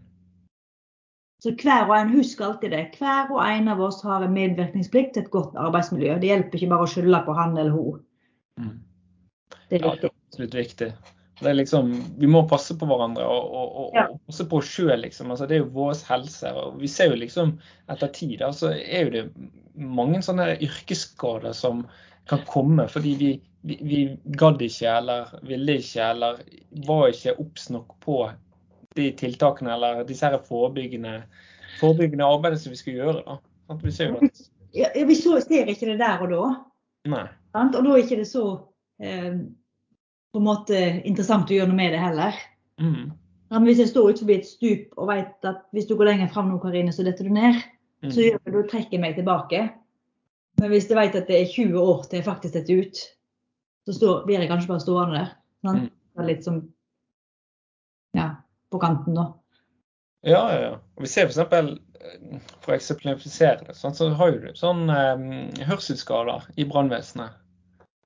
Så 1.43 1.53
hver 1.55 1.86
og 1.86 1.93
en, 1.96 2.15
husk 2.17 2.41
alltid 2.43 2.74
det. 2.74 2.81
Hver 3.00 3.29
og 3.31 3.39
en 3.46 3.69
av 3.72 3.81
oss 3.84 4.01
har 4.03 4.25
en 4.25 4.34
medvirkningsplikt 4.36 5.13
til 5.15 5.27
et 5.27 5.31
godt 5.31 5.55
arbeidsmiljø. 5.60 6.17
Det 6.19 6.31
hjelper 6.31 6.60
ikke 6.60 6.72
bare 6.74 6.88
å 6.88 6.91
skylde 6.91 7.22
på 7.27 7.36
han 7.38 7.55
eller 7.55 7.75
hun. 7.75 8.01
Mm. 8.60 8.75
Det 9.69 9.77
er 9.79 9.86
viktig. 9.86 9.93
Ja, 9.93 9.96
det 10.01 10.10
er 10.10 10.15
absolutt 10.15 10.58
viktig. 10.58 10.89
Det 11.39 11.53
liksom, 11.55 11.91
vi 12.19 12.27
må 12.27 12.41
passe 12.50 12.75
på 12.75 12.88
hverandre 12.89 13.24
og, 13.24 13.53
og, 13.55 13.67
og, 13.84 13.91
Ja. 13.96 14.08
og 14.12 14.19
passe 14.27 14.46
på 14.51 14.58
oss 14.60 14.72
sjøl, 14.75 14.98
liksom. 15.05 15.31
Altså, 15.31 15.48
det 15.48 15.55
er 15.55 15.62
jo 15.63 15.72
vår 15.75 15.93
helse. 16.10 16.51
og 16.51 16.79
Vi 16.81 16.88
ser 16.91 17.13
jo 17.13 17.19
liksom 17.22 17.53
etter 17.89 18.12
tid 18.13 18.43
så 18.53 18.74
er 18.75 19.05
jo 19.05 19.13
det 19.13 19.24
mange 19.79 20.19
sånne 20.25 20.58
yrkesskader 20.60 21.53
som 21.55 21.86
kan 22.29 22.43
komme 22.46 22.86
fordi 22.91 23.13
vi, 23.17 23.29
vi, 23.65 23.77
vi 23.81 24.01
gadd 24.38 24.62
ikke 24.62 24.91
eller 25.00 25.31
ville 25.48 25.79
ikke 25.79 26.03
eller 26.12 26.41
var 26.86 27.08
ikke 27.10 27.38
obs 27.41 27.69
nok 27.74 27.96
på 28.03 28.19
de 28.98 29.12
tiltakene 29.17 29.72
eller 29.74 30.03
disse 30.03 30.27
her 30.27 30.38
forebyggende, 30.46 31.22
forebyggende 31.79 32.25
arbeidet 32.27 32.60
som 32.62 32.74
vi 32.74 32.81
skal 32.81 33.00
gjøre. 33.00 33.24
da. 33.25 33.38
At 33.69 33.84
Vi 33.86 33.91
ser 33.96 34.15
at 34.17 34.41
Ja, 34.75 34.89
vi 34.93 35.15
så, 35.15 35.39
ser 35.41 35.65
ikke 35.72 35.88
det 35.89 36.00
der 36.01 36.22
og 36.22 36.29
da. 36.29 36.50
Nei. 37.10 37.25
Og 37.55 37.74
da 37.74 37.93
er 37.96 38.03
ikke 38.03 38.19
det 38.19 38.27
så 38.29 38.43
eh, 39.01 39.39
på 40.33 40.39
en 40.41 40.45
måte 40.45 40.77
interessant 41.07 41.50
å 41.50 41.57
gjøre 41.57 41.71
noe 41.71 41.79
med 41.79 41.93
det 41.95 42.01
heller. 42.01 42.38
Mm. 42.81 43.09
Ja, 43.50 43.57
men 43.57 43.65
hvis 43.69 43.81
jeg 43.81 43.89
står 43.91 44.13
utenfor 44.13 44.36
et 44.36 44.48
stup 44.48 45.00
og 45.00 45.09
vet 45.09 45.48
at 45.50 45.63
hvis 45.74 45.88
du 45.89 45.95
går 45.98 46.12
lenger 46.12 46.29
fram 46.33 46.51
nå, 46.51 46.59
Karine, 46.62 46.93
så 46.93 47.05
detter 47.07 47.25
du 47.25 47.33
ned, 47.33 47.57
Mm. 48.00 48.12
så 48.15 48.24
gjør 48.24 48.53
da 48.53 48.62
trekker 48.71 49.01
meg 49.03 49.17
tilbake. 49.17 49.62
Men 50.59 50.71
hvis 50.71 50.88
jeg 50.88 50.95
vet 50.95 51.17
at 51.19 51.27
det 51.27 51.36
er 51.36 51.50
20 51.51 51.79
år 51.81 52.05
til 52.07 52.19
jeg 52.19 52.27
faktisk 52.27 52.55
detter 52.55 52.83
ut, 52.86 53.01
så 53.88 53.95
står, 53.95 54.21
blir 54.27 54.39
jeg 54.39 54.51
kanskje 54.51 54.71
bare 54.71 54.83
stående 54.83 55.17
der. 55.17 55.33
Sant? 55.65 55.83
Mm. 55.83 55.89
Det 55.89 56.24
er 56.24 56.29
Litt 56.29 56.48
som 56.48 56.62
ja, 58.15 58.29
på 58.71 58.79
kanten, 58.81 59.15
da. 59.19 59.25
Ja, 60.27 60.41
ja, 60.51 60.62
ja. 60.63 60.71
Vi 61.00 61.12
ser 61.12 61.27
f.eks. 61.27 61.43
For 62.63 62.71
å 62.71 62.77
eksemplifisere 62.77 63.67
det, 63.67 63.75
sånn, 63.75 63.95
så 63.95 64.07
har 64.15 64.31
du 64.31 64.48
sånn 64.55 64.88
um, 64.88 65.25
hørselsskader 65.67 66.48
i 66.55 66.65
brannvesenet. 66.67 67.36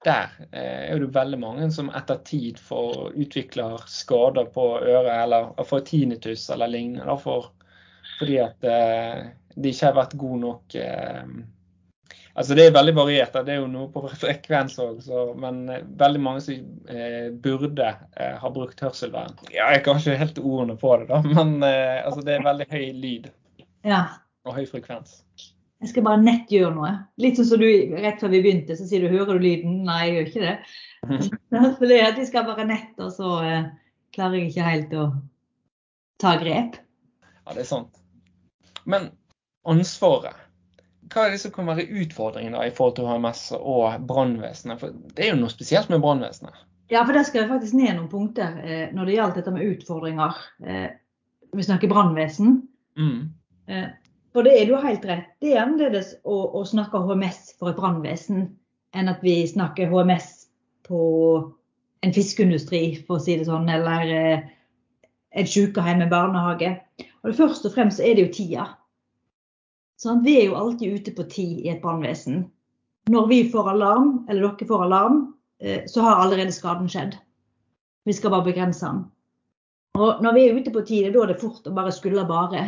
Der 0.04 0.32
eh, 0.52 0.90
er 0.92 1.00
det 1.00 1.12
veldig 1.16 1.40
mange 1.40 1.70
som 1.72 1.92
etter 1.96 2.20
tid 2.28 2.60
får 2.60 3.14
utvikler 3.16 3.84
skader 3.88 4.50
på 4.54 4.66
øret 4.82 5.14
eller 5.16 5.52
får 5.70 5.86
tinnitus 5.90 6.50
eller 6.54 6.72
lignende. 6.72 7.16
For, 7.24 7.52
fordi 8.20 8.38
at 8.44 8.68
eh, 8.68 9.26
de 9.56 9.70
ikke 9.72 9.90
har 9.92 10.00
vært 10.02 10.18
gode 10.20 10.40
nok 10.44 10.76
eh, 10.82 11.28
Altså 12.34 12.56
Det 12.58 12.64
er 12.66 12.72
veldig 12.74 12.96
variert. 12.98 13.36
Det 13.46 13.54
er 13.54 13.60
jo 13.62 13.68
noe 13.70 13.92
på 13.94 14.02
frekvens 14.24 14.80
òg, 14.82 15.04
men 15.38 15.68
veldig 16.00 16.22
mange 16.26 16.42
som 16.42 16.64
eh, 16.90 17.28
burde 17.30 17.92
eh, 18.18 18.34
ha 18.42 18.50
brukt 18.56 18.82
hørselvern. 18.82 19.36
Ja, 19.54 19.68
jeg 19.76 19.84
kan 19.86 20.00
ikke 20.02 20.18
helt 20.18 20.40
ordene 20.42 20.78
på 20.82 20.96
det, 20.98 21.12
da, 21.12 21.22
men 21.38 21.60
eh, 21.68 22.00
altså, 22.02 22.24
det 22.26 22.40
er 22.40 22.48
veldig 22.48 22.68
høy 22.74 22.88
lyd 23.04 23.30
Ja. 23.86 24.02
og 24.50 24.58
høy 24.58 24.66
frekvens. 24.72 25.20
Jeg 25.84 25.92
skal 25.92 26.06
bare 26.06 26.22
nett 26.24 26.52
gjøre 26.52 26.72
noe. 26.78 26.92
Litt 27.20 27.36
sånn 27.36 27.48
som 27.50 27.60
du 27.60 27.68
rett 28.00 28.22
før 28.24 28.32
vi 28.32 28.40
begynte, 28.46 28.78
så 28.80 28.86
sier 28.88 29.04
du 29.04 29.12
'hører 29.12 29.36
du 29.36 29.44
lyden'? 29.44 29.82
Nei, 29.84 30.00
jeg 30.08 30.14
gjør 30.16 30.30
ikke 30.30 30.46
det. 30.46 30.54
For 31.80 31.92
det 31.92 32.00
at 32.06 32.16
de 32.16 32.28
skal 32.30 32.48
bare 32.48 32.68
nett, 32.70 32.94
og 33.04 33.12
så 33.12 33.34
eh, 33.44 33.66
klarer 34.16 34.40
jeg 34.40 34.54
ikke 34.54 34.70
helt 34.70 34.96
å 34.96 35.10
ta 36.24 36.38
grep. 36.40 36.80
Ja, 37.44 37.52
det 37.52 37.66
er 37.66 37.68
sant. 37.68 38.00
Men 38.88 39.12
ansvaret. 39.68 40.40
Hva 41.12 41.28
er 41.28 41.36
det 41.36 41.42
som 41.44 41.52
kan 41.52 41.68
være 41.68 41.86
utfordringen 41.92 42.56
da, 42.56 42.64
i 42.64 42.72
forhold 42.74 42.96
til 42.98 43.10
HMS 43.10 43.42
og 43.60 44.06
brannvesenet? 44.08 44.80
For 44.80 44.96
det 45.14 45.26
er 45.26 45.34
jo 45.34 45.42
noe 45.42 45.52
spesielt 45.52 45.92
med 45.92 46.02
brannvesenet. 46.06 46.56
Ja, 46.92 47.04
for 47.04 47.16
der 47.16 47.28
skal 47.28 47.44
jeg 47.44 47.52
faktisk 47.52 47.76
ned 47.76 47.92
noen 47.98 48.10
punkter 48.12 48.56
eh, 48.64 48.88
når 48.96 49.10
det 49.10 49.18
gjaldt 49.18 49.40
dette 49.40 49.54
med 49.56 49.68
utfordringer. 49.68 50.40
Eh, 50.64 50.90
vi 51.54 51.68
snakker 51.68 51.92
brannvesen. 51.92 52.62
Mm. 53.00 53.34
For 54.34 54.46
det 54.46 54.56
er 54.58 54.70
du 54.70 54.78
helt 54.82 55.06
rett. 55.06 55.30
Det 55.42 55.54
er 55.54 55.62
annerledes 55.62 56.16
å, 56.26 56.38
å 56.58 56.64
snakke 56.66 57.02
HMS 57.06 57.54
for 57.60 57.70
et 57.70 57.78
brannvesen 57.78 58.48
enn 58.98 59.10
at 59.10 59.22
vi 59.26 59.42
snakker 59.50 59.92
HMS 59.92 60.48
på 60.88 61.02
en 62.04 62.14
fiskeindustri, 62.14 62.82
for 63.08 63.18
å 63.18 63.24
si 63.24 63.38
det 63.40 63.48
sånn, 63.48 63.70
eller 63.72 64.10
eh, 64.12 64.48
et 65.40 65.50
sykehjem, 65.50 66.04
en 66.04 66.12
barnehage. 66.12 66.74
Og 67.24 67.32
det 67.32 67.38
Først 67.38 67.70
og 67.70 67.76
fremst 67.78 68.02
er 68.04 68.18
det 68.18 68.28
jo 68.28 68.34
tida. 68.36 68.66
Sånn, 70.02 70.24
vi 70.26 70.36
er 70.42 70.50
jo 70.50 70.58
alltid 70.60 71.00
ute 71.00 71.14
på 71.16 71.26
tid 71.32 71.64
i 71.64 71.72
et 71.72 71.82
brannvesen. 71.82 72.44
Når 73.14 73.30
vi 73.30 73.40
får 73.54 73.70
alarm, 73.72 74.12
eller 74.28 74.50
dere 74.50 74.68
får 74.68 74.86
alarm, 74.90 75.24
eh, 75.64 75.86
så 75.88 76.04
har 76.04 76.26
allerede 76.26 76.56
skaden 76.56 76.92
skjedd. 76.92 77.16
Vi 78.04 78.16
skal 78.18 78.34
bare 78.34 78.50
begrense 78.50 78.84
den. 78.84 79.06
Og 79.96 80.24
når 80.26 80.36
vi 80.36 80.46
er 80.48 80.58
ute 80.58 80.74
på 80.74 80.84
tid, 80.84 81.14
da 81.14 81.24
er 81.24 81.32
det 81.32 81.42
fort 81.42 81.68
å 81.70 81.76
bare 81.76 81.94
skulle 81.94 82.26
bare. 82.28 82.66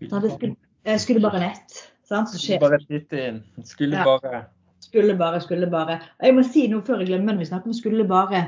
Det 0.00 0.32
skulle, 0.32 0.56
jeg 0.84 1.00
skulle 1.00 1.20
bare 1.20 1.40
nett. 1.40 1.78
Sant? 2.06 2.30
Så 2.30 2.38
skjer. 2.40 2.60
Bare 2.60 2.78
titte 2.82 3.22
inn. 3.28 3.42
Skulle 3.64 3.96
Ja. 3.96 4.04
bare 4.04 4.44
Skulle 4.80 5.16
bare, 5.18 5.40
skulle 5.40 5.66
bare. 5.70 6.00
Og 6.20 6.26
jeg 6.26 6.34
må 6.34 6.42
si 6.46 6.66
noe 6.68 6.82
før 6.82 7.00
jeg 7.00 7.08
glemmer 7.08 7.32
det, 7.32 7.40
vi 7.40 7.48
snakker 7.48 7.66
om 7.66 7.74
skulle 7.74 8.04
bare. 8.08 8.44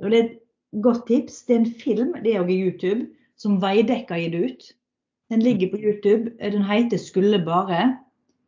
Og 0.00 0.10
det 0.10 0.18
er 0.18 0.24
et 0.24 0.38
godt 0.80 1.06
tips. 1.06 1.42
Det 1.42 1.56
er 1.56 1.60
en 1.60 1.74
film, 1.82 2.14
det 2.24 2.34
er 2.34 2.40
òg 2.40 2.50
i 2.50 2.62
YouTube, 2.62 3.08
som 3.36 3.60
Veidekke 3.60 4.08
har 4.14 4.22
gitt 4.22 4.34
ut. 4.34 4.72
Den 5.30 5.42
ligger 5.42 5.70
på 5.70 5.80
YouTube. 5.82 6.30
Den 6.40 6.62
heter 6.64 6.96
'Skulle 6.98 7.44
bare'. 7.44 7.98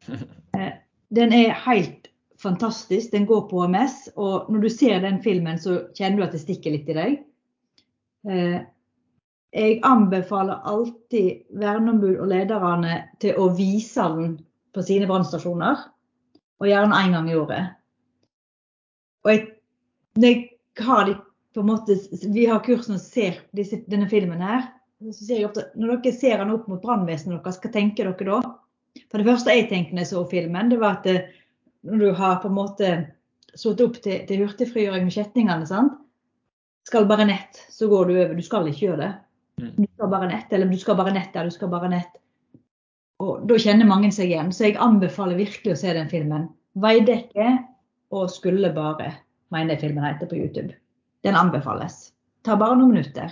Eh, 0.54 0.72
Den 1.14 1.32
er 1.32 1.52
helt 1.52 2.08
fantastisk. 2.38 3.12
Den 3.12 3.26
går 3.26 3.48
på 3.48 3.66
HMS. 3.66 4.08
Og 4.16 4.46
når 4.52 4.60
du 4.60 4.68
ser 4.68 5.00
den 5.00 5.22
filmen, 5.22 5.58
så 5.58 5.86
kjenner 5.98 6.16
du 6.16 6.22
at 6.22 6.32
det 6.32 6.40
stikker 6.40 6.70
litt 6.70 6.88
i 6.88 6.92
deg. 6.92 7.18
Eh, 9.54 9.66
Jeg 9.66 9.80
anbefaler 9.86 10.62
alltid 10.66 11.44
verneombud 11.54 12.18
og 12.18 12.28
lederne 12.28 12.96
til 13.22 13.38
å 13.38 13.48
vise 13.54 14.02
den 14.16 14.38
på 14.74 14.82
sine 14.82 15.06
brannstasjoner. 15.06 15.84
Og 16.60 16.68
gjerne 16.70 16.98
én 17.04 17.14
gang 17.14 17.30
i 17.30 17.36
året. 17.38 17.74
Og 19.24 19.30
jeg, 19.30 19.46
jeg 20.20 20.84
har 20.84 21.06
de 21.08 21.14
på 21.54 21.62
en 21.62 21.70
måte, 21.70 21.96
Vi 22.34 22.46
har 22.46 22.62
kursen 22.64 22.96
og 22.96 23.00
ser 23.00 23.38
disse, 23.54 23.78
denne 23.86 24.08
filmen 24.10 24.42
her. 24.42 24.68
Så 25.12 25.26
ser 25.26 25.38
jeg 25.38 25.48
ofte, 25.48 25.68
Når 25.76 26.02
dere 26.02 26.12
ser 26.18 26.38
den 26.38 26.50
opp 26.54 26.66
mot 26.68 26.82
brannvesenet 26.82 27.42
deres, 27.42 27.60
hva 27.62 27.70
tenker 27.70 28.10
dere 28.10 28.40
da? 28.42 28.54
For 29.10 29.18
Det 29.18 29.26
første 29.26 29.54
jeg 29.54 29.68
tenkte 29.68 29.94
når 29.94 30.04
jeg 30.04 30.12
så 30.12 30.24
filmen, 30.30 30.70
det 30.70 30.78
var 30.80 30.98
at 30.98 31.04
det, 31.04 31.18
når 31.82 31.98
du 31.98 32.12
har 32.14 32.40
på 32.42 32.48
en 32.48 32.58
måte 32.58 32.90
satt 33.54 33.80
opp 33.80 34.00
til, 34.02 34.24
til 34.26 34.42
hurtigfrigjøring 34.42 35.06
med 35.06 35.14
kjettingene, 35.14 35.82
skal 36.86 37.06
bare 37.06 37.26
nett, 37.26 37.58
så 37.70 37.88
går 37.88 38.06
du 38.06 38.14
over. 38.14 38.34
Du 38.34 38.42
skal 38.42 38.66
ikke 38.68 38.86
gjøre 38.86 39.02
det. 39.02 39.12
Mm. 39.60 39.70
Du 39.76 39.86
skal 39.86 40.10
bare 40.10 40.28
nett, 40.28 40.52
eller 40.52 40.66
du 40.66 40.78
skal 40.78 40.96
bare 40.98 41.14
nett 41.14 41.34
der, 41.34 41.44
du 41.44 41.54
skal 41.54 41.70
bare 41.72 41.90
nett. 41.92 42.16
Og 43.22 43.46
Da 43.48 43.58
kjenner 43.60 43.86
mange 43.86 44.10
seg 44.12 44.32
igjen. 44.32 44.50
Så 44.52 44.66
jeg 44.68 44.80
anbefaler 44.82 45.38
virkelig 45.38 45.74
å 45.74 45.78
se 45.78 45.92
den 45.94 46.10
filmen. 46.10 46.48
'Veidekke 46.74 47.52
og 48.10 48.30
skulle 48.30 48.72
bare', 48.74 49.14
mener 49.54 49.74
jeg 49.74 49.84
filmen 49.86 50.04
heter 50.04 50.26
på 50.26 50.36
YouTube. 50.36 50.74
Den 51.22 51.38
anbefales. 51.38 52.12
Tar 52.44 52.58
bare 52.58 52.76
noen 52.76 52.90
minutter. 52.96 53.30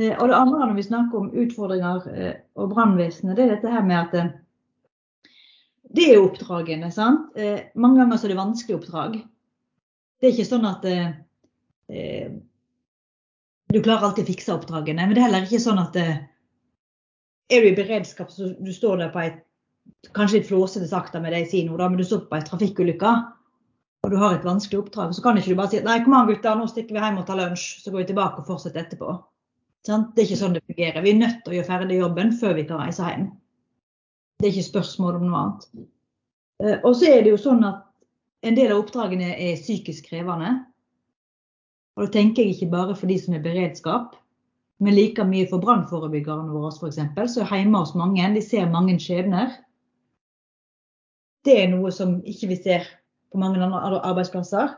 Eh, 0.00 0.16
Og 0.18 0.28
det 0.28 0.34
andre 0.34 0.66
når 0.66 0.74
vi 0.74 0.82
snakker 0.82 1.18
om 1.18 1.30
utfordringer 1.30 2.08
eh, 2.14 2.34
og 2.56 2.70
brannvesenet, 2.74 3.36
det 3.36 3.44
er 3.44 3.54
dette 3.54 3.70
her 3.70 3.84
med 3.84 3.98
at 3.98 4.14
eh, 4.14 4.32
det 5.94 6.04
er 6.08 6.14
jo 6.14 6.28
oppdragene. 6.28 6.90
sant? 6.92 7.32
Mange 7.74 7.96
ganger 7.96 8.18
så 8.18 8.26
er 8.26 8.28
det 8.34 8.36
vanskelige 8.36 8.76
oppdrag. 8.76 9.14
Det 10.20 10.28
er 10.28 10.34
ikke 10.34 10.44
sånn 10.44 10.66
at 10.68 10.82
du 13.72 13.80
klarer 13.82 14.08
alltid 14.08 14.24
å 14.26 14.30
fikse 14.32 14.54
oppdragene. 14.54 15.06
Men 15.06 15.14
det 15.14 15.22
er 15.22 15.28
heller 15.28 15.48
ikke 15.48 15.62
sånn 15.62 15.80
at 15.82 15.96
eh, 16.00 16.20
er 17.52 17.64
du 17.64 17.70
i 17.70 17.76
beredskap, 17.76 18.30
så 18.32 18.52
du 18.56 18.72
står 18.72 19.02
der 19.02 19.12
på 19.14 19.24
et 19.24 19.42
kanskje 20.16 20.40
litt 20.40 20.48
flåsete 20.50 20.88
sagt 20.88 21.16
med 21.16 21.32
det 21.32 21.44
jeg 21.44 21.50
sier 21.52 21.68
nå, 21.68 21.76
da, 21.80 21.88
men 21.88 22.00
du 22.00 22.04
står 22.06 22.26
på 22.28 22.36
ei 22.36 22.44
trafikkulykke 22.44 23.12
og 24.04 24.12
du 24.12 24.16
har 24.20 24.36
et 24.36 24.46
vanskelig 24.46 24.78
oppdrag, 24.84 25.14
så 25.14 25.24
kan 25.24 25.38
ikke 25.40 25.52
du 25.52 25.58
bare 25.58 25.72
si 25.72 25.80
nei, 25.82 25.98
kom 26.04 26.14
an 26.14 26.28
gutter, 26.28 26.54
nå 26.54 26.68
stikker 26.70 26.94
vi 26.94 27.02
hjem 27.02 27.18
og 27.20 27.26
tar 27.26 27.40
lunsj, 27.40 27.66
så 27.82 27.90
går 27.90 28.04
vi 28.04 28.06
tilbake 28.12 28.42
og 28.42 28.46
fortsetter 28.46 28.84
etterpå. 28.84 29.16
Sånn? 29.86 30.06
Det 30.14 30.22
er 30.22 30.28
ikke 30.28 30.38
sånn 30.38 30.54
det 30.56 30.62
fungerer. 30.68 31.02
Vi 31.02 31.10
er 31.12 31.18
nødt 31.18 31.40
til 31.42 31.52
å 31.52 31.56
gjøre 31.58 31.68
ferdig 31.68 31.98
jobben 31.98 32.32
før 32.38 32.54
vi 32.58 32.64
kan 32.68 32.82
reise 32.82 33.08
hjem. 33.08 33.26
Det 34.38 34.46
er 34.46 34.54
ikke 34.54 34.68
spørsmål 34.68 35.18
om 35.18 35.26
noe 35.26 35.42
annet. 35.42 35.68
Eh, 36.62 36.76
Og 36.86 36.94
så 36.98 37.10
er 37.10 37.24
det 37.24 37.32
jo 37.34 37.40
sånn 37.42 37.66
at 37.66 37.84
en 38.46 38.58
del 38.58 38.72
av 38.72 38.84
oppdragene 38.84 39.32
er 39.34 39.58
psykisk 39.58 40.12
krevende. 40.12 40.52
Og 41.98 42.06
da 42.06 42.14
tenker 42.14 42.44
jeg 42.44 42.54
ikke 42.54 42.70
bare 42.70 42.94
for 42.94 43.10
de 43.10 43.18
som 43.18 43.34
er 43.34 43.42
beredskap, 43.42 44.14
men 44.78 44.94
like 44.94 45.24
mye 45.26 45.48
for 45.50 45.58
brannforebyggerne 45.58 46.52
våre 46.54 46.70
f.eks. 46.70 47.00
Så 47.34 47.46
hjemme 47.50 47.80
hos 47.82 47.96
mange, 47.98 48.28
de 48.36 48.42
ser 48.44 48.70
mange 48.70 48.94
skjebner. 49.02 49.56
Det 51.42 51.56
er 51.64 51.72
noe 51.72 51.90
som 51.94 52.20
ikke 52.22 52.52
vi 52.52 52.60
ser 52.62 52.86
på 53.32 53.40
mange 53.42 53.58
andre 53.58 53.98
arbeidsplasser. 54.06 54.76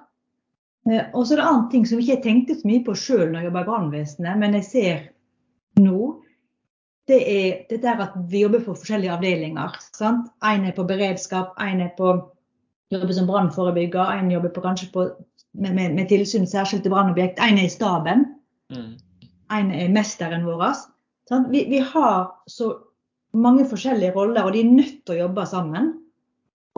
Eh, 0.89 1.05
Og 1.13 1.27
så 1.27 1.35
er 1.35 1.37
det 1.37 1.45
en 1.45 1.53
annen 1.53 1.71
ting 1.71 1.87
som 1.87 2.01
ikke 2.01 2.17
jeg 2.17 2.25
tenkte 2.25 2.57
så 2.57 2.69
mye 2.69 2.85
på 2.87 2.97
sjøl 2.97 3.29
når 3.29 3.41
jeg 3.43 3.51
jobber 3.51 3.61
i 3.61 3.69
brannvesenet, 3.69 4.41
men 4.41 4.57
jeg 4.57 4.69
ser 4.71 5.07
nå. 5.81 6.17
Det 7.11 7.21
er 7.21 7.65
det 7.69 7.83
der 7.83 8.01
at 8.07 8.17
vi 8.31 8.45
jobber 8.45 8.65
på 8.65 8.77
forskjellige 8.79 9.13
avdelinger. 9.13 9.77
sant? 9.93 10.31
En 10.47 10.65
er 10.65 10.77
på 10.77 10.87
beredskap, 10.89 11.53
en 11.61 11.81
er 11.85 11.93
på 11.99 12.15
jobber 12.91 13.13
som 13.13 13.27
brannforebygger, 13.27 14.13
en 14.17 14.31
jobber 14.31 14.53
på, 14.55 14.63
kanskje 14.65 14.89
på, 14.95 15.05
med, 15.59 15.75
med, 15.75 15.95
med 15.97 16.09
tilsyn 16.09 16.47
særskilte 16.47 16.93
brannobjekt, 16.93 17.41
en 17.43 17.59
er 17.59 17.67
i 17.67 17.73
staben 17.73 18.29
Mm. 18.71 18.99
en 19.51 19.73
er 19.75 19.89
mesteren 19.91 20.45
vår. 20.47 20.85
Sånn? 21.27 21.49
Vi, 21.51 21.65
vi 21.71 21.81
har 21.83 22.31
så 22.47 22.71
mange 23.35 23.65
forskjellige 23.67 24.15
roller, 24.15 24.47
og 24.47 24.55
de 24.55 24.63
er 24.63 24.71
nødt 24.71 25.01
til 25.07 25.17
å 25.17 25.25
jobbe 25.25 25.47
sammen. 25.51 25.93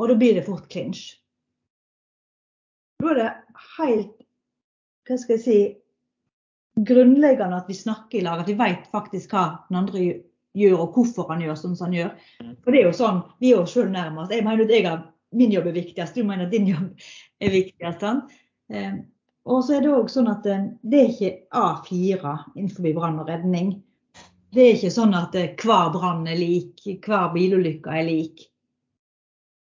Og 0.01 0.09
da 0.09 0.17
blir 0.17 0.39
det 0.39 0.47
fort 0.47 0.69
clinch. 0.73 1.19
Da 3.03 3.13
er 3.13 3.21
det 3.21 3.31
helt 3.77 4.19
hva 5.09 5.17
skal 5.19 5.35
jeg 5.35 5.43
si, 5.43 5.61
grunnleggende 6.87 7.59
at 7.59 7.69
vi 7.69 7.75
snakker 7.77 8.21
i 8.21 8.25
lag, 8.25 8.41
at 8.41 8.49
vi 8.49 8.55
vet 8.57 8.85
faktisk 8.93 9.35
hva 9.35 9.47
den 9.69 9.81
andre 9.81 10.05
gjør, 10.57 10.85
og 10.85 10.95
hvorfor 10.97 11.33
han 11.33 11.43
gjør 11.43 11.59
sånn 11.59 11.75
som 11.77 11.89
han 11.89 11.97
gjør. 11.97 12.13
Mm. 12.41 12.53
For 12.63 12.73
det 12.73 12.81
er 12.81 12.87
jo 12.87 12.99
sånn, 13.01 13.19
Vi 13.43 13.51
er 13.51 13.59
jo 13.59 13.67
selv 13.67 13.91
nærmest. 13.93 14.33
Jeg 14.33 14.47
mener 14.47 14.65
at 14.65 14.73
jeg 14.73 14.87
har, 14.87 15.03
min 15.33 15.53
jobb 15.53 15.69
er 15.69 15.77
viktigst, 15.81 16.15
du 16.15 16.25
mener 16.29 16.47
at 16.47 16.55
din 16.55 16.71
jobb 16.71 17.05
er 17.43 17.53
viktigst. 17.53 18.01
sant? 18.01 18.33
Eh, 18.73 18.93
og 19.45 19.65
så 19.67 19.77
er 19.77 19.85
det 19.85 19.93
også 19.93 20.21
sånn 20.21 20.31
at 20.33 20.47
eh, 20.49 20.69
det 20.83 21.01
er 21.01 21.11
ikke 21.13 21.33
A4 21.63 22.37
innenfor 22.57 22.93
brann 22.97 23.21
og 23.23 23.29
redning. 23.31 23.75
Det 24.53 24.65
er 24.65 24.77
ikke 24.77 24.93
sånn 24.95 25.17
at 25.17 25.37
eh, 25.39 25.53
hver 25.61 25.93
brann 25.95 26.25
er 26.31 26.39
lik, 26.41 26.85
hver 27.05 27.33
bilulykke 27.35 27.99
er 27.99 28.07
lik. 28.09 28.47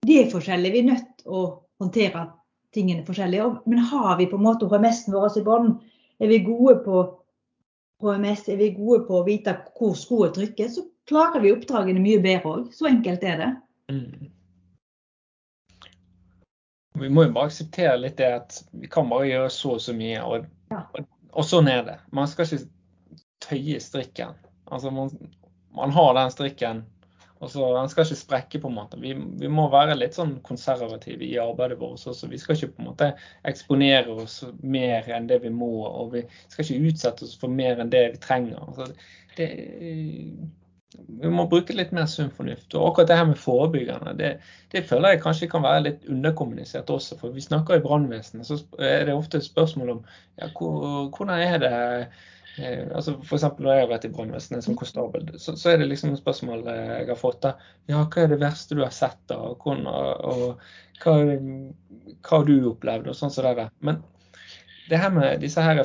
De 0.03 0.19
er 0.19 0.31
forskjellige. 0.31 0.75
Vi 0.75 0.83
er 0.83 0.89
nødt 0.91 1.11
til 1.21 1.35
å 1.35 1.43
håndtere 1.81 2.27
tingene 2.75 3.05
forskjellig. 3.07 3.43
Men 3.69 3.83
har 3.91 4.17
vi 4.19 4.27
på 4.29 4.39
en 4.39 4.47
måte 4.47 4.67
HMS-en 4.71 5.15
vår 5.15 5.39
i 5.39 5.45
bånn, 5.45 5.75
er 6.21 6.31
vi 6.31 6.43
gode 6.45 6.79
på 6.85 7.03
HMS, 8.03 8.47
er 8.51 8.59
vi 8.59 8.73
gode 8.75 9.03
på 9.07 9.19
å 9.19 9.25
vite 9.27 9.55
hvor 9.77 9.95
skoet 9.97 10.35
trykker, 10.37 10.69
så 10.71 10.83
klarer 11.09 11.43
vi 11.43 11.53
oppdragene 11.55 12.03
mye 12.03 12.21
bedre 12.23 12.57
òg. 12.57 12.71
Så 12.75 12.89
enkelt 12.91 13.23
er 13.27 13.39
det. 13.39 13.51
Vi 16.99 17.09
må 17.09 17.25
jo 17.25 17.33
bare 17.33 17.49
akseptere 17.49 17.97
litt 17.97 18.19
det 18.19 18.29
at 18.37 18.59
vi 18.71 18.89
kan 18.91 19.09
bare 19.09 19.29
gjøre 19.29 19.51
så 19.53 19.75
og 19.77 19.81
så 19.81 19.95
mye, 19.97 20.21
og, 20.21 20.47
og, 20.73 21.05
og 21.33 21.47
sånn 21.47 21.69
er 21.71 21.85
det. 21.87 21.99
Man 22.13 22.29
skal 22.29 22.45
ikke 22.45 22.67
tøye 23.43 23.79
strikken. 23.81 24.35
Altså 24.71 24.91
man, 24.93 25.09
man 25.75 25.93
har 25.95 26.13
den 26.19 26.33
strikken, 26.33 26.83
og 27.43 27.49
så 27.51 27.65
den 27.75 27.89
skal 27.91 28.05
ikke 28.05 28.19
sprekke 28.19 28.61
på 28.63 28.69
en 28.69 28.77
måte. 28.77 28.99
Vi, 29.01 29.11
vi 29.41 29.49
må 29.51 29.65
være 29.73 29.97
litt 29.97 30.15
sånn 30.15 30.37
konservative 30.47 31.25
i 31.27 31.35
arbeidet 31.41 31.79
vårt 31.81 32.05
også. 32.07 32.29
Vi 32.31 32.39
skal 32.39 32.55
ikke 32.55 32.75
på 32.77 32.83
en 32.83 32.89
måte 32.91 33.09
eksponere 33.49 34.15
oss 34.23 34.37
mer 34.61 35.09
enn 35.11 35.27
det 35.27 35.41
vi 35.43 35.51
må, 35.51 35.71
og 35.89 36.13
vi 36.13 36.23
skal 36.47 36.63
ikke 36.63 36.93
utsette 36.93 37.27
oss 37.27 37.35
for 37.41 37.51
mer 37.51 37.81
enn 37.83 37.91
det 37.91 38.05
vi 38.13 38.21
trenger. 38.23 38.61
Altså, 38.63 38.87
det, 39.35 39.49
vi 41.21 41.29
må 41.31 41.45
bruke 41.49 41.75
litt 41.75 41.93
mer 41.95 42.05
sunn 42.09 42.31
fornuft. 42.33 42.73
Og 42.75 42.89
akkurat 42.89 43.09
det 43.09 43.17
her 43.19 43.29
med 43.29 43.39
forebyggende, 43.41 44.13
det, 44.19 44.31
det 44.73 44.83
føler 44.89 45.15
jeg 45.15 45.23
kanskje 45.23 45.49
kan 45.51 45.65
være 45.65 45.85
litt 45.87 46.05
underkommunisert 46.11 46.91
også. 46.93 47.17
For 47.21 47.35
vi 47.35 47.43
snakker 47.43 47.79
i 47.79 47.83
brannvesenet, 47.83 48.47
så 48.49 48.59
er 48.79 49.07
det 49.07 49.17
ofte 49.17 49.41
et 49.41 49.47
spørsmål 49.47 49.95
om 49.97 50.05
ja, 50.41 50.49
hvordan 50.53 51.33
er 51.35 51.57
det 51.63 51.73
eh, 52.59 52.85
altså 52.93 53.17
eksempel 53.23 53.67
når 53.67 53.75
jeg 53.75 53.85
har 53.85 53.91
vært 53.93 54.07
i 54.07 54.13
brannvesenet 54.15 54.67
som 54.67 54.77
konstabel, 54.79 55.27
så, 55.41 55.57
så 55.59 55.73
er 55.73 55.81
det 55.81 55.89
liksom 55.91 56.13
et 56.13 56.21
spørsmål 56.21 56.65
eh, 56.69 56.95
jeg 57.01 57.11
har 57.11 57.19
fått 57.19 57.43
da. 57.45 57.55
Ja, 57.91 58.05
hva 58.05 58.23
er 58.23 58.33
det 58.33 58.41
verste 58.43 58.77
du 58.77 58.85
har 58.85 58.95
sett 58.95 59.21
da? 59.31 59.41
Og, 59.49 59.59
hvordan, 59.63 59.87
og 59.89 60.45
hva, 61.03 61.19
hva 62.23 62.37
har 62.37 62.49
du 62.49 62.57
opplevd? 62.73 63.11
Og 63.11 63.17
sånn 63.17 63.33
som 63.33 63.47
det 63.49 63.57
der. 63.63 63.73
Men 63.83 64.03
det 64.89 64.99
her 64.99 65.11
med 65.13 65.39
disse 65.41 65.61
her 65.63 65.79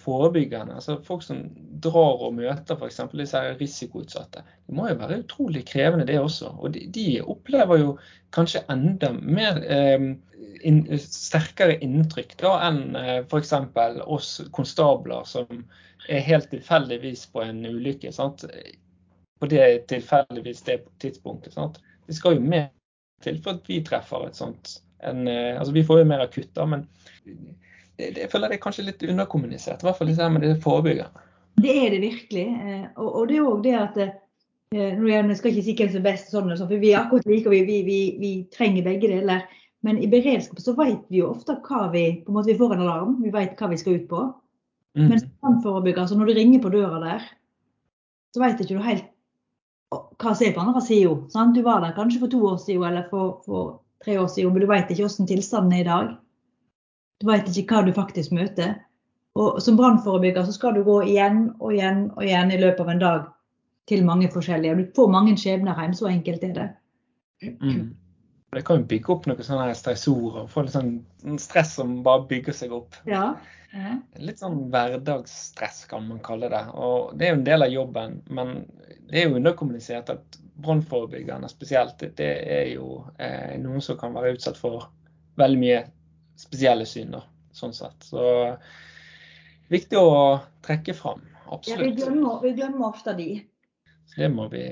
forebyggerne, 0.00 0.74
altså 0.74 0.98
folk 1.04 1.22
som 1.24 1.38
drar 1.84 2.26
og 2.26 2.34
møter 2.36 2.76
f.eks. 2.76 3.00
disse 3.12 3.40
her 3.40 3.56
risikoutsatte, 3.60 4.42
det 4.66 4.76
må 4.76 4.88
jo 4.90 4.98
være 5.00 5.22
utrolig 5.22 5.64
krevende 5.68 6.06
det 6.08 6.18
også. 6.20 6.52
Og 6.58 6.74
de, 6.74 6.84
de 6.92 7.06
opplever 7.22 7.80
jo 7.80 7.96
kanskje 8.34 8.64
enda 8.72 9.12
mer 9.14 9.60
eh, 9.64 10.06
in, 10.68 10.84
sterkere 11.00 11.78
inntrykk 11.84 12.36
da 12.42 12.54
enn 12.68 12.98
eh, 12.98 13.18
f.eks. 13.24 13.54
oss 14.04 14.36
konstabler 14.56 15.26
som 15.28 15.64
er 16.08 16.24
helt 16.26 16.50
tilfeldigvis 16.52 17.26
på 17.32 17.44
en 17.44 17.64
ulykke. 17.66 18.12
Sant? 18.12 18.44
På 19.40 19.48
det 19.50 19.88
tilfeldigvis 19.92 20.64
det 20.68 20.80
tidspunktet. 21.02 21.56
Sant? 21.56 21.80
Det 22.06 22.16
skal 22.16 22.38
jo 22.38 22.44
mer 22.44 22.70
til 23.24 23.40
for 23.42 23.56
at 23.56 23.68
vi 23.70 23.80
treffer 23.86 24.26
et 24.26 24.36
sånt 24.36 24.78
en, 25.04 25.28
eh, 25.28 25.58
altså 25.58 25.72
Vi 25.72 25.84
får 25.84 25.98
jo 26.00 26.08
mer 26.08 26.24
akutt, 26.24 26.50
da, 26.56 26.66
men 26.68 26.86
jeg 27.98 28.30
føler 28.32 28.50
det 28.50 28.58
er 28.58 28.64
kanskje 28.64 28.88
litt 28.88 29.02
underkommunisert. 29.06 29.82
I 29.82 29.88
hvert 29.88 29.98
fall 29.98 30.10
liksom 30.10 30.36
med 30.36 30.46
det 30.46 30.58
forebyggende. 30.64 31.24
Det 31.62 31.74
er 31.84 31.90
det 31.94 32.00
virkelig. 32.02 32.46
eh, 32.50 32.86
Og, 32.96 33.08
og 33.14 33.28
det 33.30 33.36
er 33.38 33.48
òg 33.48 33.60
det 33.62 33.74
at 33.78 33.98
eh, 34.02 34.14
jeg 34.74 35.36
skal 35.38 35.52
ikke 35.52 35.62
si 35.62 35.74
hvem 35.78 35.92
som 35.92 36.00
er 36.00 36.08
best, 36.08 36.32
sånn, 36.32 36.50
sånn, 36.56 36.70
for 36.70 36.82
vi 36.82 36.90
er 36.90 37.04
akkurat 37.04 37.28
like, 37.30 37.46
og 37.46 37.54
vi, 37.54 37.62
vi, 37.68 37.76
vi, 37.86 37.98
vi 38.18 38.32
trenger 38.54 38.86
begge 38.86 39.12
deler. 39.12 39.44
Men 39.84 40.00
i 40.00 40.08
beredskap 40.10 40.58
så 40.64 40.74
vet 40.78 41.04
vi 41.12 41.20
jo 41.20 41.30
ofte 41.34 41.58
hva 41.66 41.86
vi 41.92 42.06
på 42.24 42.32
en 42.32 42.38
måte 42.38 42.50
Vi 42.50 42.58
får 42.58 42.74
en 42.74 42.84
alarm, 42.86 43.16
vi 43.22 43.30
vet 43.30 43.54
hva 43.60 43.68
vi 43.70 43.78
skal 43.78 44.00
ut 44.00 44.08
på. 44.10 44.22
Mm. 44.98 45.08
Men 45.10 45.24
brannforebygger, 45.42 46.06
så 46.08 46.18
når 46.18 46.30
du 46.30 46.38
ringer 46.38 46.62
på 46.62 46.72
døra 46.72 47.00
der, 47.02 47.26
så 48.34 48.42
vet 48.42 48.62
ikke 48.62 48.78
du 48.78 48.82
helt 48.82 49.10
hva 49.94 50.32
som 50.34 50.46
er 50.46 50.54
på 50.56 50.62
andre 50.62 50.82
sida. 50.82 51.44
Du 51.54 51.62
var 51.62 51.82
der 51.84 51.94
kanskje 51.94 52.22
for 52.24 52.32
to 52.32 52.40
år 52.48 52.58
siden 52.62 52.86
eller 52.88 53.06
for, 53.10 53.42
for 53.46 53.74
tre 54.02 54.16
år 54.18 54.30
siden, 54.32 54.54
men 54.54 54.64
du 54.64 54.70
vet 54.70 54.90
ikke 54.90 55.06
hvordan 55.06 55.28
tilstanden 55.30 55.76
er 55.76 55.84
i 55.84 55.88
dag. 55.88 56.14
Du 57.24 57.30
vet 57.30 57.46
ikke 57.56 57.78
hva 57.78 57.86
du 57.86 57.94
faktisk 57.96 58.34
møter. 58.36 58.74
Og 59.40 59.56
som 59.64 59.78
brannforebygger 59.78 60.44
så 60.44 60.52
skal 60.54 60.76
du 60.76 60.82
gå 60.84 60.98
igjen 61.08 61.46
og 61.56 61.72
igjen 61.72 62.04
og 62.12 62.22
igjen 62.26 62.52
i 62.52 62.60
løpet 62.60 62.84
av 62.84 62.90
en 62.92 63.00
dag 63.00 63.22
til 63.88 64.04
mange 64.04 64.28
forskjellige. 64.30 64.74
Og 64.74 64.82
du 64.82 64.92
får 64.98 65.08
mange 65.14 65.32
skjebner 65.40 65.80
hjem, 65.80 65.94
så 65.96 66.10
enkelt 66.10 66.44
er 66.44 66.52
det. 66.58 66.66
Mm. 67.62 67.94
Det 68.54 68.62
kan 68.68 68.82
jo 68.82 68.90
bygge 68.92 69.12
opp 69.16 69.26
noen 69.26 69.48
sånne 69.48 69.72
stressorer. 69.74 70.44
Få 70.52 70.66
litt 70.66 70.76
sånn 70.76 71.40
stress 71.40 71.74
som 71.80 71.96
bare 72.04 72.26
bygger 72.28 72.58
seg 72.60 72.76
opp. 72.76 73.00
Ja. 73.08 73.24
ja. 73.72 73.96
Litt 74.20 74.44
sånn 74.44 74.68
hverdagsstress 74.74 75.82
kan 75.90 76.04
man 76.12 76.20
kalle 76.28 76.52
det. 76.52 76.62
Og 76.76 77.16
det 77.16 77.26
er 77.26 77.34
jo 77.34 77.40
en 77.40 77.48
del 77.48 77.66
av 77.66 77.72
jobben, 77.72 78.20
men 78.28 78.54
det 79.08 79.22
er 79.22 79.30
jo 79.30 79.40
underkommunisert 79.40 80.12
at 80.12 80.40
brannforebyggerne 80.62 81.48
spesielt, 81.50 82.04
det 82.20 82.30
er 82.60 82.68
jo 82.76 83.00
eh, 83.18 83.56
noen 83.64 83.82
som 83.82 83.96
kan 83.98 84.14
være 84.14 84.36
utsatt 84.36 84.60
for 84.60 84.90
veldig 85.40 85.64
mye 85.64 85.82
spesielle 86.36 86.86
syn, 86.86 87.10
da, 87.14 87.22
sånn 87.54 87.72
sett. 87.76 88.02
Så 88.04 88.22
viktig 89.70 89.98
å 90.00 90.40
trekke 90.66 90.94
fram. 90.94 91.22
ja 91.24 91.50
vi, 91.50 91.54
Absolutt. 91.56 91.96
glemmer, 92.00 92.40
vi 92.42 92.52
glemmer 92.58 92.88
ofte 92.88 93.14
de. 93.18 93.28
Så 94.10 94.20
det 94.24 94.30
må 94.34 94.48
vi 94.52 94.64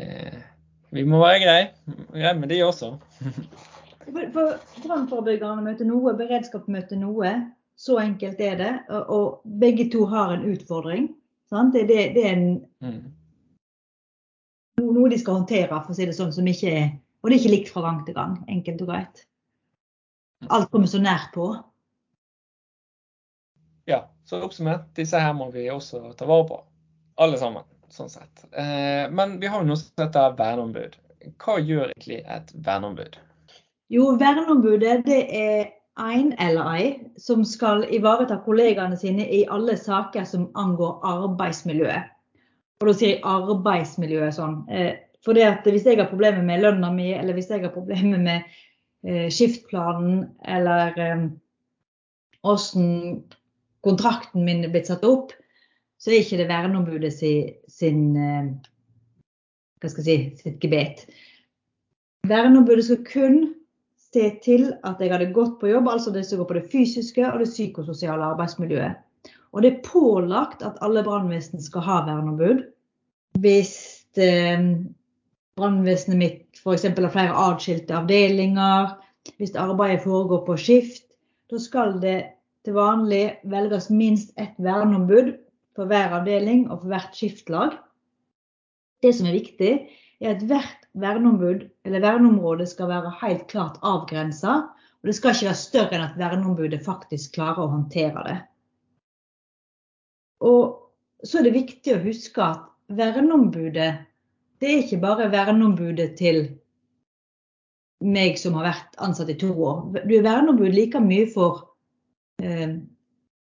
Vi 0.93 1.05
må 1.09 1.19
være 1.23 1.39
greie. 1.41 1.69
grei 2.13 2.35
med 2.37 2.49
de 2.53 2.59
også. 2.67 2.93
For, 4.13 4.27
for 4.35 4.59
Brannforebyggerne 4.85 5.63
møter 5.65 5.87
noe, 5.89 6.13
beredskap 6.19 6.67
møter 6.69 6.97
noe. 7.01 7.31
Så 7.81 7.97
enkelt 8.03 8.41
er 8.41 8.57
det. 8.61 8.73
Og, 9.09 9.41
begge 9.59 9.87
to 9.91 10.05
har 10.11 10.35
en 10.35 10.45
utfordring. 10.53 11.09
Sant? 11.49 11.73
Det, 11.73 11.87
det, 11.89 12.15
det 12.15 12.25
er 12.27 12.33
en, 12.37 12.67
Mm. 12.83 13.13
noe 14.83 15.09
de 15.13 15.19
skal 15.21 15.35
håndtere, 15.41 15.69
for 15.85 15.93
å 15.93 15.97
si 15.97 16.07
det 16.09 16.15
sånn, 16.17 16.33
som 16.35 16.47
ikke 16.49 16.73
Og 17.23 17.31
det 17.31 17.37
er 17.37 17.41
ikke 17.41 17.53
likt 17.55 17.69
fra 17.71 17.83
gang 17.85 18.01
til 18.05 18.15
gang. 18.17 18.33
Enkelt 18.51 18.81
og 18.83 18.89
greit. 18.89 19.21
Alt 20.49 20.71
kommer 20.71 20.87
så 20.91 20.99
nært 21.03 21.31
på. 21.35 21.51
Ja, 23.85 24.05
så 24.25 24.41
oppsummert, 24.43 24.89
disse 24.97 25.19
her 25.19 25.35
må 25.35 25.51
vi 25.55 25.69
også 25.71 26.13
ta 26.19 26.27
vare 26.29 26.47
på. 26.49 26.61
Alle 27.23 27.39
sammen, 27.39 27.67
sånn 27.93 28.11
sett. 28.11 28.45
Eh, 28.51 29.11
men 29.11 29.39
vi 29.43 29.51
har 29.51 29.63
jo 29.63 29.69
noe 29.69 29.79
som 29.81 30.05
heter 30.05 30.39
verneombud. 30.39 30.97
Hva 31.43 31.59
gjør 31.61 31.91
egentlig 31.91 32.23
et 32.25 32.51
verneombud? 32.67 33.19
Jo, 33.93 34.15
verneombudet 34.19 35.03
det 35.07 35.23
er 35.37 35.71
en 36.01 36.33
eller 36.41 36.69
ei 36.73 36.87
som 37.21 37.45
skal 37.45 37.85
ivareta 37.93 38.39
kollegaene 38.47 38.97
sine 38.97 39.27
i 39.29 39.43
alle 39.53 39.77
saker 39.77 40.25
som 40.25 40.49
angår 40.57 41.03
arbeidsmiljøet. 41.05 42.09
Og 42.81 42.89
da 42.89 42.95
sier 42.97 43.19
jeg 43.19 43.25
arbeidsmiljøet 43.29 44.39
sånn. 44.39 44.63
Eh, 44.73 44.95
for 45.23 45.39
hvis 45.39 45.85
jeg 45.87 46.01
har 46.01 46.11
problemer 46.11 46.43
med 46.43 46.65
lønna 46.65 46.91
mi, 46.91 47.13
eller 47.15 47.37
hvis 47.37 47.51
jeg 47.53 47.63
har 47.63 47.75
problemer 47.75 48.19
med 48.19 48.49
skiftplanen, 49.03 50.27
eller 50.47 50.99
eh, 51.01 51.25
hvordan 52.43 53.23
kontrakten 53.83 54.45
min 54.47 54.65
er 54.67 54.73
blitt 54.75 54.91
satt 54.91 55.07
opp, 55.07 55.33
så 56.03 56.11
er 56.11 56.23
ikke 56.23 56.39
det 56.41 56.51
verneombudet 56.51 57.13
sin, 57.15 57.53
sin 57.71 58.17
eh, 58.19 58.53
hva 59.83 59.91
skal 59.91 60.07
jeg 60.07 60.31
si, 60.37 60.47
sitt 60.47 60.63
gebet. 60.63 61.05
Verneombudet 62.31 62.87
skal 62.87 63.03
kun 63.07 63.39
se 64.13 64.29
til 64.45 64.69
at 64.87 65.01
jeg 65.01 65.11
hadde 65.11 65.33
gått 65.35 65.57
på 65.61 65.71
jobb, 65.71 65.89
altså 65.91 66.13
det 66.15 66.25
som 66.29 66.43
går 66.43 66.51
på 66.51 66.59
det 66.59 66.69
fysiske 66.73 67.25
og 67.27 67.41
det 67.43 67.51
psykososiale 67.51 68.33
arbeidsmiljøet. 68.35 69.01
Og 69.53 69.65
det 69.65 69.71
er 69.71 69.85
pålagt 69.87 70.63
at 70.65 70.79
alle 70.85 71.03
brannvesen 71.05 71.61
skal 71.63 71.85
ha 71.87 71.99
verneombud. 72.07 72.63
Hvis 73.43 73.75
eh, 74.21 74.63
brannvesenet 75.59 76.19
mitt 76.19 76.61
f.eks. 76.61 76.85
har 76.85 77.15
flere 77.15 77.39
atskilte 77.47 77.97
avdelinger, 77.97 78.95
hvis 79.39 79.57
arbeidet 79.59 80.05
foregår 80.05 80.45
på 80.47 80.57
skift, 80.59 81.07
da 81.51 81.61
skal 81.61 81.99
det 82.03 82.19
til 82.65 82.77
vanlig 82.77 83.25
velges 83.51 83.91
minst 83.91 84.33
ett 84.41 84.55
verneombud 84.63 85.35
for 85.77 85.91
hver 85.91 86.15
avdeling 86.21 86.69
og 86.71 86.83
for 86.83 86.93
hvert 86.93 87.19
skiftlag. 87.19 87.77
Det 89.03 89.13
som 89.17 89.27
er 89.27 89.39
viktig, 89.39 89.73
er 90.23 90.37
at 90.37 90.45
hvert 90.47 90.87
verneombud 90.95 91.67
eller 91.85 92.05
verneområde 92.05 92.67
skal 92.71 92.91
være 92.93 93.17
helt 93.23 93.49
klart 93.51 93.81
avgrensa. 93.83 94.63
Og 95.03 95.11
det 95.11 95.17
skal 95.19 95.35
ikke 95.35 95.49
være 95.49 95.59
større 95.59 95.97
enn 95.97 96.05
at 96.07 96.19
verneombudet 96.21 96.85
faktisk 96.87 97.35
klarer 97.35 97.65
å 97.65 97.73
håndtere 97.73 98.23
det. 98.29 98.37
Og 100.47 100.79
så 101.27 101.41
er 101.41 101.49
det 101.49 101.57
viktig 101.57 101.97
å 101.97 102.03
huske 102.05 102.45
at 102.45 102.63
verneombudet 102.95 103.91
det 104.63 104.71
er 104.71 104.83
ikke 104.85 105.03
bare 105.03 105.31
verneombudet 105.33 106.13
til 106.19 106.45
meg 108.03 108.39
som 108.39 108.55
har 108.59 108.69
vært 108.71 108.99
ansatt 109.03 109.31
i 109.31 109.39
to 109.39 109.51
år. 109.51 109.85
Du 110.07 110.15
er 110.15 110.27
verneombud 110.27 110.75
like 110.75 111.01
mye 111.03 111.27
for 111.31 111.65
eh, 112.43 112.79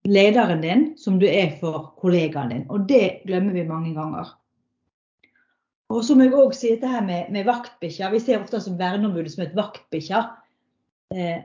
lederen 0.08 0.64
din 0.64 0.84
som 1.00 1.18
du 1.20 1.26
er 1.28 1.54
for 1.60 1.94
kollegaen 2.00 2.52
din. 2.52 2.66
Og 2.72 2.84
det 2.88 3.22
glemmer 3.28 3.56
vi 3.56 3.66
mange 3.68 3.94
ganger. 3.96 4.34
Og 5.88 6.02
så 6.04 6.16
må 6.16 6.26
jeg 6.26 6.36
òg 6.36 6.52
si 6.56 6.74
dette 6.74 6.90
her 6.92 7.04
med, 7.04 7.30
med 7.32 7.48
vaktbikkja. 7.48 8.10
Vi 8.12 8.20
ser 8.20 8.42
ofte 8.42 8.60
som 8.60 8.76
verneombudet 8.80 9.32
som 9.32 9.46
et 9.46 9.56
vaktbikkja. 9.56 10.24
Eh, 11.16 11.38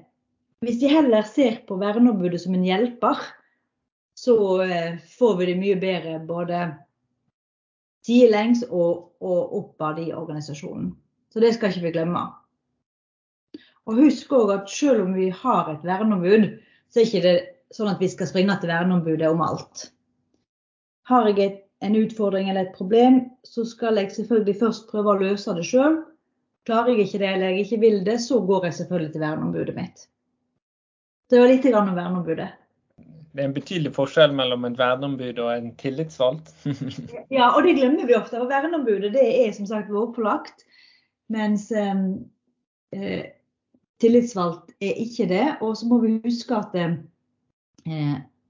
hvis 0.63 0.81
de 0.81 0.91
heller 0.91 1.23
ser 1.27 1.61
på 1.67 1.79
verneombudet 1.79 2.41
som 2.43 2.55
en 2.55 2.67
hjelper, 2.67 3.19
så 4.19 4.35
eh, 4.63 4.99
får 5.15 5.37
vi 5.39 5.47
det 5.47 5.59
mye 5.59 5.79
bedre 5.79 6.17
både 6.27 6.65
sidelengs 8.03 8.63
og, 8.69 9.13
og 9.23 9.57
oppad 9.59 10.01
i 10.03 10.11
organisasjonen. 10.13 10.91
Så 11.33 11.41
det 11.41 11.53
skal 11.55 11.71
ikke 11.71 11.87
vi 11.87 11.95
glemme. 11.95 12.23
Og 13.89 13.99
husk 13.99 14.31
òg 14.35 14.53
at 14.53 14.69
selv 14.71 15.03
om 15.07 15.15
vi 15.17 15.29
har 15.33 15.71
et 15.71 15.83
verneombud, 15.87 16.47
så 16.91 17.01
er 17.01 17.09
ikke 17.09 17.23
det 17.25 17.35
sånn 17.73 17.91
at 17.91 18.01
vi 18.03 18.09
skal 18.11 18.29
springe 18.29 18.55
til 18.61 18.71
verneombudet 18.71 19.27
om 19.27 19.41
alt. 19.43 19.89
Har 21.09 21.27
jeg 21.31 21.39
et, 21.43 21.59
en 21.83 21.97
utfordring 21.99 22.47
eller 22.49 22.69
et 22.69 22.77
problem, 22.77 23.23
så 23.43 23.65
skal 23.67 23.97
jeg 23.99 24.13
selvfølgelig 24.15 24.59
først 24.61 24.87
prøve 24.91 25.11
å 25.11 25.19
løse 25.19 25.55
det 25.57 25.65
sjøl. 25.67 25.99
Klarer 26.67 26.93
jeg 26.93 27.09
ikke 27.09 27.23
det 27.25 27.31
eller 27.33 27.51
jeg 27.51 27.65
ikke 27.65 27.81
vil 27.81 27.97
det, 28.07 28.19
så 28.23 28.39
går 28.39 28.69
jeg 28.69 28.77
selvfølgelig 28.77 29.15
til 29.15 29.25
verneombudet 29.25 29.75
mitt. 29.75 30.05
Det 31.31 31.41
var 31.41 31.51
litt 31.51 31.67
om 31.73 31.91
verneombudet. 31.97 32.51
Det 33.33 33.41
er 33.41 33.49
en 33.49 33.55
betydelig 33.55 33.93
forskjell 33.95 34.33
mellom 34.37 34.65
en 34.67 34.75
verneombud 34.77 35.39
og 35.41 35.49
en 35.55 35.71
tillitsvalgt. 35.81 36.51
ja, 37.33 37.47
og 37.49 37.63
det 37.65 37.77
glemmer 37.79 38.05
vi 38.05 38.17
ofte. 38.17 38.41
Og 38.41 38.51
verneombudet 38.51 39.13
det 39.15 39.23
er 39.25 39.55
som 39.55 39.65
sagt 39.69 39.89
lovpålagt. 39.93 40.65
Mens 41.33 41.71
eh, 41.73 42.03
eh, 42.93 43.23
tillitsvalgt 44.03 44.75
er 44.83 45.01
ikke 45.01 45.25
det. 45.31 45.47
Og 45.65 45.73
så 45.79 45.89
må 45.89 45.97
vi 46.03 46.19
huske 46.25 46.59
at 46.59 46.77
eh, 46.77 46.93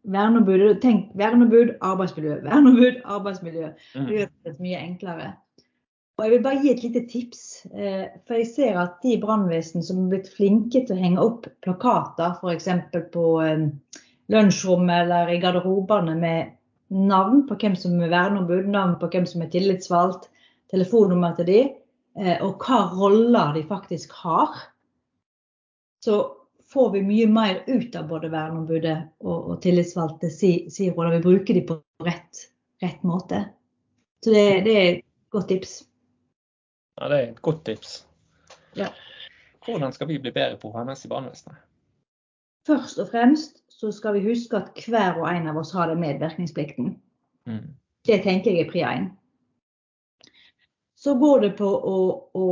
verneombud, 0.03 0.67
tenk 0.83 1.13
verneombud, 1.15 1.77
arbeidsmiljø. 1.79 2.41
Verneombud, 2.43 2.99
arbeidsmiljø. 3.05 3.71
Det 3.95 4.19
gjør 4.19 4.35
det 4.49 4.57
mye 4.59 4.83
enklere. 4.83 5.31
Og 6.17 6.25
Jeg 6.25 6.31
vil 6.31 6.43
bare 6.43 6.61
gi 6.61 6.71
et 6.71 6.83
lite 6.83 7.07
tips. 7.09 7.43
Eh, 7.73 8.05
for 8.27 8.37
jeg 8.37 8.51
ser 8.51 8.79
at 8.83 8.99
de 9.05 9.15
brannvesen 9.21 9.85
som 9.85 10.03
er 10.03 10.11
blitt 10.11 10.29
flinke 10.35 10.83
til 10.83 10.95
å 10.95 11.01
henge 11.01 11.23
opp 11.23 11.47
plakater, 11.65 12.35
f.eks. 12.37 12.67
på 13.15 13.29
eh, 13.41 13.69
lunsjrommet 14.31 15.03
eller 15.03 15.31
i 15.33 15.39
garderobene 15.41 16.15
med 16.19 16.53
navn 16.93 17.47
på 17.47 17.57
hvem 17.59 17.75
som 17.79 17.97
er 18.01 18.11
verneombud, 18.11 18.69
navn 18.71 18.97
på 19.01 19.09
hvem 19.13 19.25
som 19.29 19.43
er 19.43 19.51
tillitsvalgt, 19.53 20.29
telefonnummer 20.71 21.35
til 21.37 21.49
de, 21.49 21.59
eh, 22.19 22.37
og 22.45 22.63
hva 22.63 22.83
roller 22.93 23.53
de 23.57 23.65
faktisk 23.69 24.13
har, 24.23 24.53
så 26.03 26.21
får 26.73 26.89
vi 26.95 27.03
mye 27.05 27.27
mer 27.29 27.61
ut 27.67 27.95
av 27.95 28.07
både 28.09 28.31
verneombudet 28.33 28.97
og, 29.23 29.49
og 29.53 29.59
tillitsvalgte 29.63 30.29
si, 30.33 30.53
si 30.73 30.89
rolle. 30.91 31.17
Vi 31.17 31.25
bruker 31.27 31.57
de 31.57 31.65
på 31.69 31.77
rett, 32.03 32.47
rett 32.81 33.03
måte. 33.07 33.43
Så 34.23 34.33
det, 34.33 34.45
det 34.67 34.75
er 34.77 34.87
et 34.95 35.05
godt 35.33 35.49
tips. 35.51 35.75
Ja, 36.99 37.09
det 37.09 37.17
er 37.17 37.27
et 37.31 37.41
godt 37.45 37.63
tips. 37.67 37.99
Ja. 38.77 38.89
Hvordan 39.65 39.93
skal 39.95 40.09
vi 40.09 40.19
bli 40.19 40.33
bedre 40.33 40.57
på 40.59 40.71
HMS 40.73 41.05
i 41.05 41.11
barnevesenet? 41.11 41.61
Først 42.67 42.99
og 42.99 43.09
fremst 43.11 43.62
så 43.79 43.91
skal 43.91 44.17
vi 44.17 44.27
huske 44.27 44.59
at 44.59 44.85
hver 44.87 45.17
og 45.21 45.27
en 45.31 45.49
av 45.51 45.57
oss 45.59 45.73
har 45.75 45.89
den 45.89 46.01
medvirkningsplikten. 46.03 46.93
Mm. 47.49 47.73
Det 48.07 48.21
tenker 48.23 48.53
jeg 48.53 48.67
er 48.67 48.71
pri 48.71 48.83
én. 48.87 49.09
Så 50.95 51.15
går 51.19 51.41
det 51.43 51.53
på 51.57 51.67
å, 51.67 51.97
å 52.31 52.47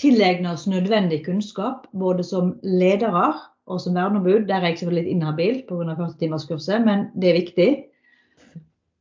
tilegne 0.00 0.54
oss 0.54 0.68
nødvendig 0.70 1.24
kunnskap, 1.26 1.88
både 1.92 2.24
som 2.24 2.54
ledere 2.62 3.26
og 3.68 3.80
som 3.82 3.96
verneombud. 3.96 4.46
Der 4.48 4.62
er 4.62 4.72
jeg 4.72 4.80
selvfølgelig 4.80 5.02
litt 5.02 5.16
inhabil 5.16 5.58
pga. 5.68 5.96
40-timerskurset, 5.98 6.86
men 6.86 7.08
det 7.20 7.30
er 7.30 7.40
viktig. 7.40 7.68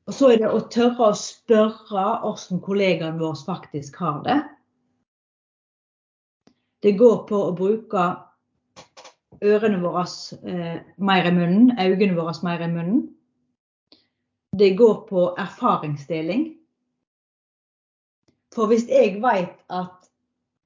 Og 0.07 0.17
så 0.17 0.33
er 0.33 0.41
det 0.41 0.51
å 0.51 0.65
tørre 0.73 1.13
å 1.13 1.15
spørre 1.15 2.03
hvordan 2.25 2.59
kollegaen 2.65 3.21
vår 3.21 3.39
faktisk 3.45 4.01
har 4.03 4.19
det. 4.27 4.41
Det 6.83 6.97
går 6.99 7.23
på 7.29 7.39
å 7.39 7.55
bruke 7.55 8.07
ørene 9.43 9.81
våre 9.83 10.05
eh, 10.49 10.79
mer 10.97 11.27
i 11.27 11.33
munnen, 11.35 11.73
øynene 11.79 12.17
våre 12.17 12.33
mer 12.43 12.63
i 12.63 12.71
munnen. 12.71 13.03
Det 14.57 14.75
går 14.77 15.07
på 15.09 15.27
erfaringsdeling. 15.41 16.45
For 18.53 18.69
hvis 18.69 18.85
jeg 18.89 19.17
vet 19.21 19.55
at 19.73 20.09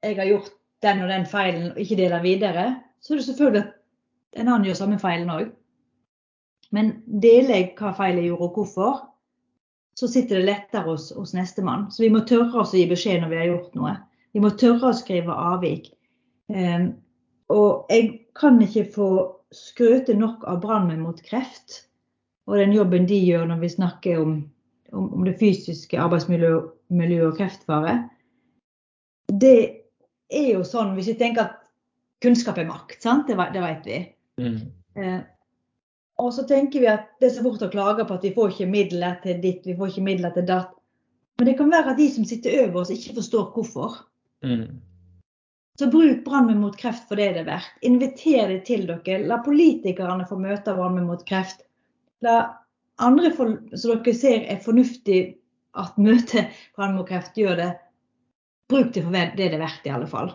jeg 0.03 0.17
har 0.17 0.27
gjort 0.27 0.51
den 0.83 1.03
og 1.03 1.09
den 1.09 1.25
feilen 1.25 1.71
og 1.71 1.79
ikke 1.79 1.97
deler 1.97 2.21
videre, 2.21 2.65
så 3.01 3.13
er 3.13 3.17
det 3.17 3.25
selvfølgelig 3.25 3.63
at 3.63 4.41
en 4.41 4.47
annen 4.47 4.67
gjør 4.67 4.81
samme 4.81 4.99
feilen 4.99 5.31
òg. 5.31 5.47
Men 6.75 6.91
deler 7.23 7.55
jeg 7.55 7.69
hva 7.79 7.93
feil 7.95 8.19
jeg 8.19 8.29
gjorde 8.29 8.49
og 8.49 8.57
hvorfor, 8.59 8.97
så 9.97 10.09
sitter 10.11 10.37
det 10.37 10.49
lettere 10.49 10.83
hos, 10.85 11.09
hos 11.15 11.33
nestemann. 11.33 11.87
Så 11.91 12.03
vi 12.03 12.11
må 12.13 12.21
tørre 12.27 12.61
oss 12.61 12.75
å 12.75 12.77
gi 12.77 12.85
beskjed 12.89 13.23
når 13.23 13.31
vi 13.31 13.39
har 13.39 13.49
gjort 13.49 13.77
noe. 13.79 13.93
Vi 14.35 14.43
må 14.43 14.51
tørre 14.59 14.91
å 14.91 14.97
skrive 14.97 15.33
avvik. 15.33 15.87
Ehm, 16.53 16.91
og 17.53 17.91
jeg 17.93 18.12
kan 18.38 18.60
ikke 18.62 18.86
få 18.95 19.10
skrøte 19.55 20.15
nok 20.17 20.43
av 20.49 20.60
Brannmenn 20.63 21.05
mot 21.05 21.19
kreft 21.23 21.88
og 22.47 22.57
den 22.62 22.73
jobben 22.75 23.07
de 23.07 23.17
gjør 23.19 23.47
når 23.49 23.62
vi 23.63 23.69
snakker 23.71 24.21
om, 24.21 24.36
om, 24.95 25.07
om 25.13 25.25
det 25.27 25.38
fysiske 25.39 25.99
arbeidsmiljøet 25.99 27.25
og 27.27 27.39
kreftfare. 27.39 27.97
Det 29.27 29.57
er 30.31 30.51
jo 30.53 30.63
sånn, 30.67 30.93
hvis 30.95 31.12
vi 31.12 31.17
tenker 31.19 31.43
at 31.43 31.57
kunnskap 32.23 32.60
er 32.60 32.69
makt, 32.69 33.01
sant? 33.03 33.27
Det, 33.27 33.36
det 33.53 33.63
vet 33.63 33.89
vi. 33.89 33.99
Mm. 34.39 34.62
Eh, 34.97 35.19
og 36.23 36.31
så 36.33 36.47
tenker 36.49 36.81
vi 36.81 36.89
at 36.89 37.12
det 37.21 37.29
er 37.29 37.36
så 37.36 37.43
fort 37.45 37.67
å 37.67 37.71
klage 37.73 38.07
på 38.07 38.15
at 38.15 38.23
vi 38.25 38.33
får 38.33 38.55
ikke 38.55 38.71
midler 38.71 39.19
til 39.25 39.43
ditt, 39.43 39.67
vi 39.67 39.75
får 39.77 39.91
ikke 39.91 40.07
midler 40.07 40.33
til 40.36 40.47
datt. 40.47 40.71
Men 41.38 41.51
det 41.51 41.57
kan 41.60 41.69
være 41.69 41.93
at 41.93 41.99
de 41.99 42.07
som 42.10 42.25
sitter 42.25 42.63
over 42.63 42.81
oss, 42.81 42.93
ikke 42.93 43.19
forstår 43.19 43.51
hvorfor. 43.53 43.99
Mm. 44.47 44.79
Så 45.79 45.87
bruk 45.93 46.23
Brannmenn 46.25 46.61
mot 46.61 46.77
kreft 46.77 47.05
for 47.09 47.19
det 47.19 47.33
det 47.35 47.43
er 47.43 47.49
verdt. 47.51 47.73
Inviter 47.85 48.49
det 48.49 48.63
til 48.65 48.87
dere. 48.89 49.19
La 49.29 49.37
politikerne 49.45 50.25
få 50.29 50.39
møte 50.41 50.73
Brannmenn 50.73 51.09
mot 51.09 51.21
kreft. 51.27 51.61
La 52.25 52.37
andre 52.97 53.29
som 53.35 53.57
dere 53.75 54.15
ser 54.17 54.47
er 54.49 54.63
fornuftig 54.63 55.19
at 55.77 55.99
møter 56.01 56.49
Brannmenn 56.73 57.03
mot 57.03 57.09
kreft, 57.09 57.37
gjør 57.37 57.61
det. 57.61 57.69
Bruk 58.67 58.89
det 58.95 59.05
for 59.05 59.13
det 59.13 59.29
det 59.37 59.51
er 59.53 59.61
verdt, 59.61 59.85
i 59.85 59.93
alle 59.93 60.09
fall. 60.09 60.33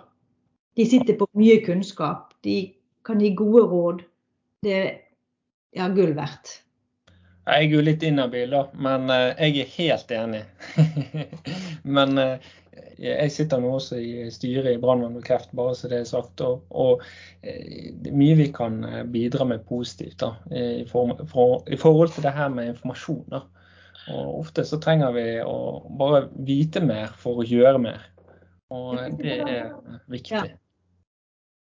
De 0.78 0.86
sitter 0.88 1.18
på 1.18 1.26
mye 1.36 1.58
kunnskap. 1.66 2.30
De 2.46 2.72
kan 3.04 3.20
gi 3.20 3.34
gode 3.36 3.66
råd. 3.68 4.04
Det 4.62 4.76
er 4.78 4.92
ja, 5.74 5.88
gull 5.90 6.14
verdt. 6.16 6.60
Jeg 7.42 7.66
er 7.66 7.72
jo 7.74 7.82
litt 7.82 8.04
inhabil, 8.06 8.52
da, 8.54 8.66
men 8.78 9.10
eh, 9.10 9.50
jeg 9.50 9.64
er 9.64 9.70
helt 9.74 10.12
enig. 10.14 10.42
men 11.96 12.18
eh, 12.22 12.52
jeg 13.02 13.32
sitter 13.34 13.60
nå 13.62 13.72
også 13.76 13.98
i 13.98 14.28
styret 14.30 14.76
i 14.76 14.80
Brannmenn 14.80 15.18
og 15.18 15.24
kreft, 15.26 15.50
bare 15.58 15.74
så 15.78 15.90
det 15.90 15.98
er 16.02 16.08
sagt. 16.08 16.42
Og, 16.46 16.62
og 16.70 17.02
eh, 17.42 17.90
det 18.04 18.14
mye 18.14 18.36
vi 18.38 18.48
kan 18.54 18.82
eh, 18.86 19.02
bidra 19.10 19.46
med 19.48 19.66
positivt 19.68 20.20
da, 20.22 20.34
i, 20.54 20.84
for, 20.90 21.16
for, 21.30 21.60
i 21.66 21.78
forhold 21.80 22.14
til 22.14 22.26
det 22.26 22.34
her 22.36 22.52
med 22.52 22.72
informasjon. 22.74 23.26
Da. 23.32 23.42
Og 24.12 24.40
ofte 24.40 24.64
så 24.66 24.78
trenger 24.82 25.14
vi 25.14 25.26
å 25.44 25.58
bare 25.98 26.26
vite 26.46 26.82
mer 26.84 27.12
for 27.18 27.42
å 27.42 27.46
gjøre 27.46 27.82
mer. 27.82 28.08
Og 28.72 28.96
det 29.20 29.38
er 29.42 29.72
viktig. 30.10 30.38
Ja. 30.38 30.58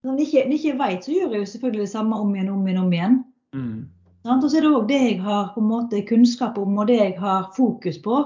Når 0.03 0.17
vi 0.19 0.27
ikke, 0.27 0.47
ikke 0.51 0.77
vet, 0.79 1.05
så 1.05 1.13
gjør 1.15 1.31
jeg 1.31 1.45
jo 1.45 1.51
selvfølgelig 1.53 1.85
det 1.85 1.91
samme 1.93 2.19
om 2.19 2.31
igjen, 2.35 2.49
om 2.51 2.67
igjen, 2.67 2.81
om 2.83 2.93
igjen. 2.93 3.19
Mm. 3.55 3.77
Og 4.23 4.45
så 4.47 4.59
er 4.59 4.65
det 4.65 4.71
òg 4.71 4.87
det 4.87 4.99
jeg 4.99 5.19
har 5.23 5.51
på 5.55 5.63
en 5.63 5.69
måte 5.69 6.01
kunnskap 6.07 6.57
om, 6.59 6.77
og 6.79 6.87
det 6.87 6.99
jeg 6.99 7.15
har 7.19 7.49
fokus 7.55 7.99
på. 8.03 8.19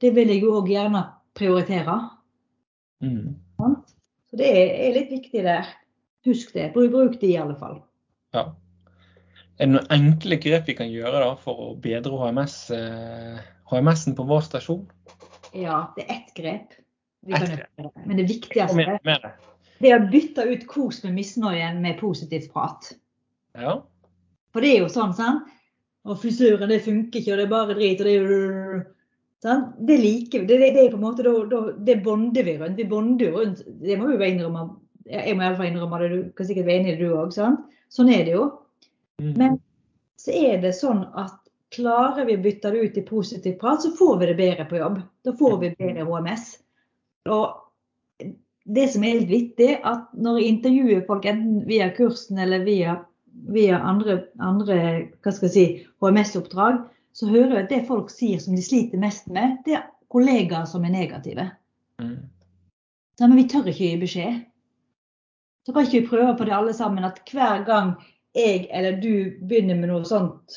Det 0.00 0.12
vil 0.16 0.32
jeg 0.32 0.42
jo 0.44 0.56
òg 0.58 0.72
gjerne 0.72 1.04
prioritere. 1.36 1.98
Mm. 3.02 3.36
Så 4.30 4.38
det 4.40 4.48
er 4.48 4.94
litt 4.94 5.10
viktig 5.12 5.44
der. 5.44 5.68
Husk 6.24 6.52
det. 6.54 6.70
Bruk, 6.74 6.92
bruk 6.94 7.16
det 7.20 7.32
i 7.34 7.38
alle 7.40 7.56
fall. 7.58 7.80
Ja. 8.32 8.46
Er 9.58 9.68
det 9.68 9.72
noen 9.74 9.90
enkle 9.94 10.38
grep 10.40 10.70
vi 10.70 10.76
kan 10.78 10.90
gjøre 10.90 11.20
da, 11.20 11.32
for 11.38 11.58
å 11.66 11.72
bedre 11.82 12.16
HMS, 12.16 12.56
eh, 12.74 13.42
HMS-en 13.70 14.16
på 14.16 14.26
vår 14.26 14.46
stasjon? 14.46 14.86
Ja, 15.52 15.92
det 15.96 16.06
er 16.06 16.14
ett 16.16 16.32
grep. 16.38 16.78
Vi 17.26 17.34
kan 17.36 17.50
grep. 17.50 17.68
det. 17.76 17.90
Men 18.06 18.22
det 18.22 18.28
viktigste 18.30 18.78
med, 18.78 18.94
med 19.04 19.26
det. 19.26 19.32
det 19.82 19.90
er 19.92 20.00
å 20.00 20.10
bytte 20.10 20.46
ut 20.48 20.64
kos 20.70 21.02
med 21.04 21.18
misnøyen 21.18 21.82
med 21.84 22.00
positivt 22.00 22.48
prat. 22.54 22.94
Ja. 23.58 23.76
For 24.54 24.64
det 24.64 24.72
er 24.72 24.86
jo 24.86 24.90
sånn, 24.92 25.12
sant? 25.18 25.50
Og 26.08 26.18
frisøren, 26.18 26.70
det 26.72 26.82
funker 26.82 27.20
ikke, 27.20 27.34
og 27.34 27.38
det 27.38 27.44
er 27.44 27.52
bare 27.52 27.76
drit. 27.78 28.00
og 28.00 28.08
det 28.08 28.16
er 28.16 28.80
Sånn? 29.42 29.66
Det 29.88 29.98
liker 29.98 30.42
vi. 30.42 30.46
Det, 30.46 30.58
det, 30.62 30.70
er 30.84 30.92
på 30.92 31.00
en 31.00 31.04
måte, 31.04 31.26
da, 31.26 31.34
da, 31.50 31.60
det 31.86 31.98
bonder 32.04 32.46
vi 32.46 32.56
rundt. 32.60 32.78
Vi 32.78 32.86
bonder 32.88 33.34
rundt. 33.34 33.64
Det 33.82 33.98
må 33.98 34.12
vi 34.12 34.18
jo 34.18 34.28
innrømme. 34.28 34.64
Jeg 35.10 35.34
må 35.36 35.46
iallfall 35.46 35.70
innrømme 35.70 36.00
det. 36.02 36.10
Du 36.12 36.18
kan 36.38 36.48
sikkert 36.48 36.68
være 36.68 36.82
enig 36.82 36.92
i 36.92 36.98
det, 37.00 37.08
du 37.08 37.16
òg. 37.18 37.34
Sånn 37.92 38.12
er 38.12 38.26
det 38.28 38.36
jo. 38.36 38.48
Mm. 39.22 39.32
Men 39.40 39.58
så 40.20 40.34
er 40.38 40.62
det 40.62 40.76
sånn 40.78 41.02
at 41.18 41.38
klarer 41.74 42.28
vi 42.28 42.36
å 42.36 42.44
bytte 42.44 42.70
det 42.70 42.86
ut 42.86 42.98
i 43.00 43.06
positiv 43.06 43.56
prat, 43.58 43.82
så 43.82 43.90
får 43.96 44.18
vi 44.20 44.28
det 44.28 44.38
bedre 44.38 44.66
på 44.68 44.78
jobb. 44.78 45.00
Da 45.24 45.34
får 45.38 45.58
vi 45.62 45.74
bedre 45.80 46.06
HMS. 46.06 46.50
Og 47.32 48.34
det 48.62 48.84
som 48.92 49.02
er 49.02 49.16
helt 49.16 49.32
vittig, 49.32 49.72
at 49.82 50.10
når 50.14 50.38
jeg 50.38 50.52
intervjuer 50.52 51.06
folk 51.08 51.26
enten 51.26 51.64
via 51.66 51.88
kursen 51.96 52.38
eller 52.44 52.62
via 52.68 53.00
via 53.32 53.78
andre, 53.78 54.22
andre 54.38 55.08
si, 55.48 55.86
HMS-oppdrag, 56.00 56.82
så 57.12 57.28
hører 57.28 57.56
jeg 57.56 57.64
at 57.64 57.72
det 57.72 57.82
folk 57.88 58.12
sier 58.12 58.40
som 58.40 58.56
de 58.56 58.64
sliter 58.64 59.00
mest 59.00 59.28
med, 59.32 59.58
det 59.66 59.76
er 59.78 59.88
kollegaer 60.12 60.68
som 60.68 60.84
er 60.84 60.94
negative. 60.94 61.48
Mm. 62.00 62.18
Så, 63.18 63.26
men 63.26 63.36
vi 63.36 63.48
tør 63.48 63.68
ikke 63.68 63.84
gi 63.84 64.00
beskjed. 64.00 64.40
Så 65.66 65.74
kan 65.74 65.86
ikke 65.86 66.00
vi 66.00 66.10
prøve 66.10 66.36
på 66.38 66.46
det 66.48 66.54
alle 66.56 66.74
sammen, 66.74 67.04
at 67.06 67.20
hver 67.30 67.64
gang 67.68 67.94
jeg 68.34 68.66
eller 68.72 68.96
du 69.02 69.34
begynner 69.44 69.78
med 69.78 69.92
noe 69.92 70.06
sånt 70.08 70.56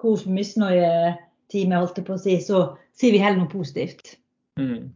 kos 0.00 0.26
med 0.28 0.42
misnøye-time, 0.42 1.80
holdt 1.80 1.98
jeg 1.98 2.06
på 2.06 2.18
å 2.18 2.20
si, 2.20 2.36
så 2.44 2.66
sier 2.94 3.16
vi 3.16 3.22
heller 3.22 3.40
noe 3.40 3.50
positivt. 3.50 4.14
Mm. 4.60 4.92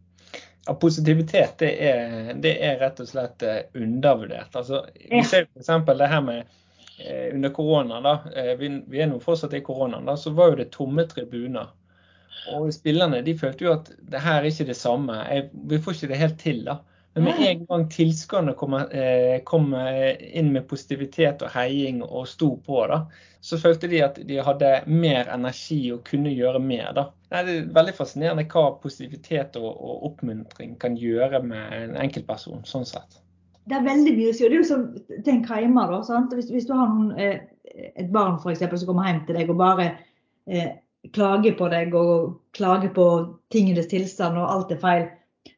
Ja, 0.67 0.75
positivitet 0.77 1.57
det 1.63 1.71
er, 1.81 2.33
det 2.37 2.53
er, 2.61 2.77
rett 2.83 3.01
og 3.01 3.09
slett 3.09 3.43
eh, 3.43 3.63
undervurdert. 3.73 4.53
Altså, 4.53 4.83
vi 5.09 5.23
ser 5.25 5.47
f.eks. 5.49 5.71
det 5.89 6.09
her 6.11 6.21
med 6.23 6.59
under 7.33 7.49
korona, 7.49 8.01
da, 8.01 8.13
eh, 8.35 8.55
vi, 8.57 8.83
vi, 8.87 9.01
er 9.01 9.09
nå 9.09 9.19
fortsatt 9.23 9.53
i 9.53 9.63
koronaen, 9.65 10.07
da, 10.09 10.17
så 10.17 10.33
var 10.35 10.51
jo 10.51 10.59
det 10.61 10.71
tomme 10.75 11.05
tribuner. 11.09 11.71
Og 12.55 12.71
spillerne 12.73 13.21
de 13.25 13.35
følte 13.37 13.65
jo 13.65 13.73
at 13.75 13.91
det 14.11 14.21
her 14.23 14.39
er 14.39 14.49
ikke 14.49 14.69
det 14.69 14.77
samme. 14.79 15.17
Jeg, 15.27 15.49
vi 15.69 15.79
får 15.83 15.97
ikke 15.97 16.09
det 16.11 16.21
helt 16.21 16.39
til. 16.41 16.63
da. 16.65 16.79
Men 17.13 17.25
med 17.25 17.41
en 17.45 17.63
gang 17.65 17.85
tilskuerne 17.91 18.53
kom, 18.57 18.75
eh, 18.79 19.41
kom, 19.43 19.73
inn 19.75 20.51
med 20.53 20.67
positivitet 20.69 21.43
og 21.43 21.51
heiing 21.53 22.03
og 22.05 22.27
sto 22.29 22.53
på, 22.65 22.83
da, 22.87 23.01
så 23.41 23.59
følte 23.59 23.89
de 23.91 24.03
at 24.05 24.19
de 24.29 24.39
hadde 24.45 24.69
mer 24.87 25.31
energi 25.33 25.81
og 25.93 26.03
kunne 26.07 26.31
gjøre 26.33 26.61
mer. 26.63 26.91
da. 26.95 27.07
Det 27.29 27.41
er 27.41 27.71
veldig 27.75 27.95
fascinerende 27.97 28.47
hva 28.49 28.69
positivitet 28.81 29.57
og, 29.59 29.69
og 29.69 30.05
oppmuntring 30.11 30.77
kan 30.81 30.97
gjøre 30.97 31.43
med 31.43 31.75
en 31.81 31.97
enkeltperson. 32.05 32.63
sånn 32.65 32.87
sett. 32.87 33.19
Det 33.69 33.77
er 33.77 33.85
veldig 33.85 34.15
mye 34.17 34.33
å 34.33 34.35
si. 34.35 34.45
Det 34.45 34.55
er 34.55 34.59
jo 34.59 34.67
som 34.67 34.85
tenk 35.25 35.49
hjemme, 35.53 35.85
da. 35.91 36.01
Sant? 36.07 36.33
Hvis, 36.33 36.49
hvis 36.53 36.67
du 36.67 36.73
har 36.73 36.89
noen, 36.89 37.11
eh, 37.21 37.41
et 37.93 38.09
barn 38.13 38.39
for 38.41 38.51
eksempel, 38.53 38.79
som 38.81 38.89
kommer 38.89 39.09
hjem 39.09 39.23
til 39.27 39.37
deg 39.37 39.51
og 39.53 39.59
bare 39.61 39.91
eh, 40.49 40.71
klager 41.15 41.53
på 41.59 41.69
deg 41.71 41.93
og 41.95 42.39
klager 42.57 42.91
på 42.95 43.05
tingenes 43.53 43.87
tilstand 43.91 44.39
og 44.41 44.49
alt 44.49 44.73
er 44.73 44.81
feil 44.81 45.07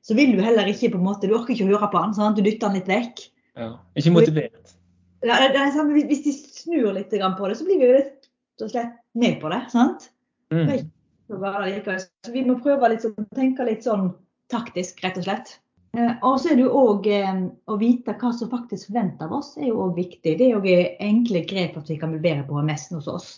så 0.06 0.15
vil 0.17 0.34
du 0.36 0.41
heller 0.43 0.69
ikke 0.69 0.91
på 0.93 1.00
en 1.00 1.06
måte, 1.06 1.30
du 1.30 1.36
orker 1.38 1.54
ikke 1.54 1.67
å 1.67 1.74
høre 1.76 1.89
på 1.91 2.02
han, 2.02 2.15
sant? 2.17 2.38
du 2.38 2.45
dytter 2.45 2.69
han 2.69 2.78
litt 2.78 2.89
vekk. 2.89 3.26
Ja, 3.60 3.74
Ikke 4.00 4.13
motivert. 4.15 4.74
Ja, 5.21 5.38
det 5.54 5.60
er 5.60 5.74
samme, 5.76 6.02
hvis 6.10 6.24
de 6.26 6.34
snur 6.34 6.95
litt 6.95 7.12
på 7.12 7.50
det, 7.50 7.58
så 7.60 7.67
blir 7.67 7.82
vi 7.82 7.91
rett 7.91 8.63
og 8.63 8.71
slett 8.71 8.95
med 9.17 9.38
på 9.41 9.52
det. 9.54 9.62
sant? 9.74 10.10
Mm. 10.54 10.89
Så 11.30 12.34
vi 12.34 12.45
må 12.47 12.58
prøve 12.63 12.89
å 12.95 13.12
tenke 13.38 13.67
litt 13.67 13.86
sånn 13.86 14.10
taktisk, 14.52 15.04
rett 15.06 15.19
og 15.21 15.28
slett. 15.28 15.54
Eh, 15.98 16.14
og 16.24 16.40
så 16.40 16.52
er 16.52 16.60
det 16.60 16.66
jo 16.66 16.84
òg 16.86 17.08
eh, 17.12 17.44
å 17.68 17.78
vite 17.82 18.16
hva 18.16 18.32
som 18.36 18.52
faktisk 18.52 18.92
forventes 18.92 19.26
av 19.28 19.36
oss, 19.40 19.54
er 19.60 19.72
jo 19.72 19.82
òg 19.88 19.98
viktig. 20.00 20.38
Det 20.40 20.48
er 20.48 20.56
jo 20.56 20.78
enkle 21.12 21.44
grep 21.50 21.78
at 21.82 21.92
vi 21.92 22.00
kan 22.00 22.14
bli 22.14 22.24
bedre 22.24 22.48
på 22.48 22.60
HMS 22.60 22.90
hos 22.96 23.12
oss. 23.12 23.30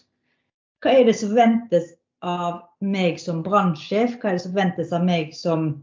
Hva 0.83 0.93
er 0.93 1.07
det 1.07 1.17
som 1.17 1.31
forventes 1.33 1.93
av 2.23 2.61
meg 2.83 3.19
som 3.19 3.41
brannsjef? 3.45 4.19
Hva 4.19 4.31
er 4.31 4.37
det 4.37 4.45
som 4.45 4.53
forventes 4.53 4.93
av 4.95 5.05
meg 5.07 5.33
som 5.37 5.73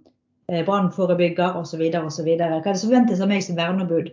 Eh, 0.51 0.65
brannforebygger 0.65 1.57
osv. 1.57 1.83
osv. 2.07 2.27
Hva 2.27 2.59
er 2.59 2.65
det 2.65 2.79
som 2.81 2.91
forventes 2.91 3.21
av 3.23 3.29
meg 3.31 3.43
som 3.47 3.59
verneombud? 3.59 4.11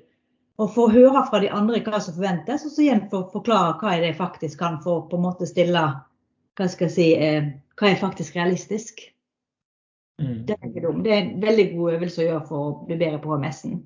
Og 0.61 0.73
få 0.73 0.87
høre 0.93 1.23
fra 1.29 1.39
de 1.41 1.49
andre 1.53 1.79
hva 1.85 2.01
som 2.01 2.13
forventes, 2.13 2.65
og 2.65 2.73
så 2.73 2.83
igjen 2.83 3.05
for 3.11 3.29
forklare 3.33 3.73
hva 3.81 3.95
jeg 3.97 4.17
faktisk 4.17 4.59
kan 4.61 4.77
for 4.83 5.07
på 5.09 5.17
en 5.17 5.25
måte 5.25 5.49
stille 5.49 5.85
Hva 6.57 6.67
skal 6.69 6.89
jeg 6.89 6.95
si 6.95 7.07
Hva 7.77 7.89
er 7.89 8.01
faktisk 8.01 8.37
realistisk? 8.37 9.01
Mm. 10.21 10.45
Det 10.47 10.55
er 10.55 10.69
ikke 10.69 10.83
dumt. 10.87 11.03
Det 11.05 11.13
er 11.13 11.21
en 11.21 11.41
veldig 11.41 11.67
god 11.75 11.93
øvelse 11.97 12.23
å 12.23 12.27
gjøre 12.27 12.45
for 12.49 12.65
å 12.65 12.75
bli 12.87 12.97
bedre 12.97 13.19
på 13.21 13.35
HMS-en. 13.35 13.77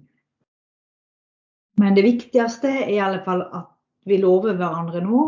Men 1.82 1.96
det 1.98 2.06
viktigste 2.06 2.72
er 2.84 2.92
i 2.94 3.00
alle 3.04 3.22
fall 3.26 3.44
at 3.48 3.70
vi 4.08 4.18
lover 4.22 4.56
hverandre 4.58 5.02
nå 5.04 5.26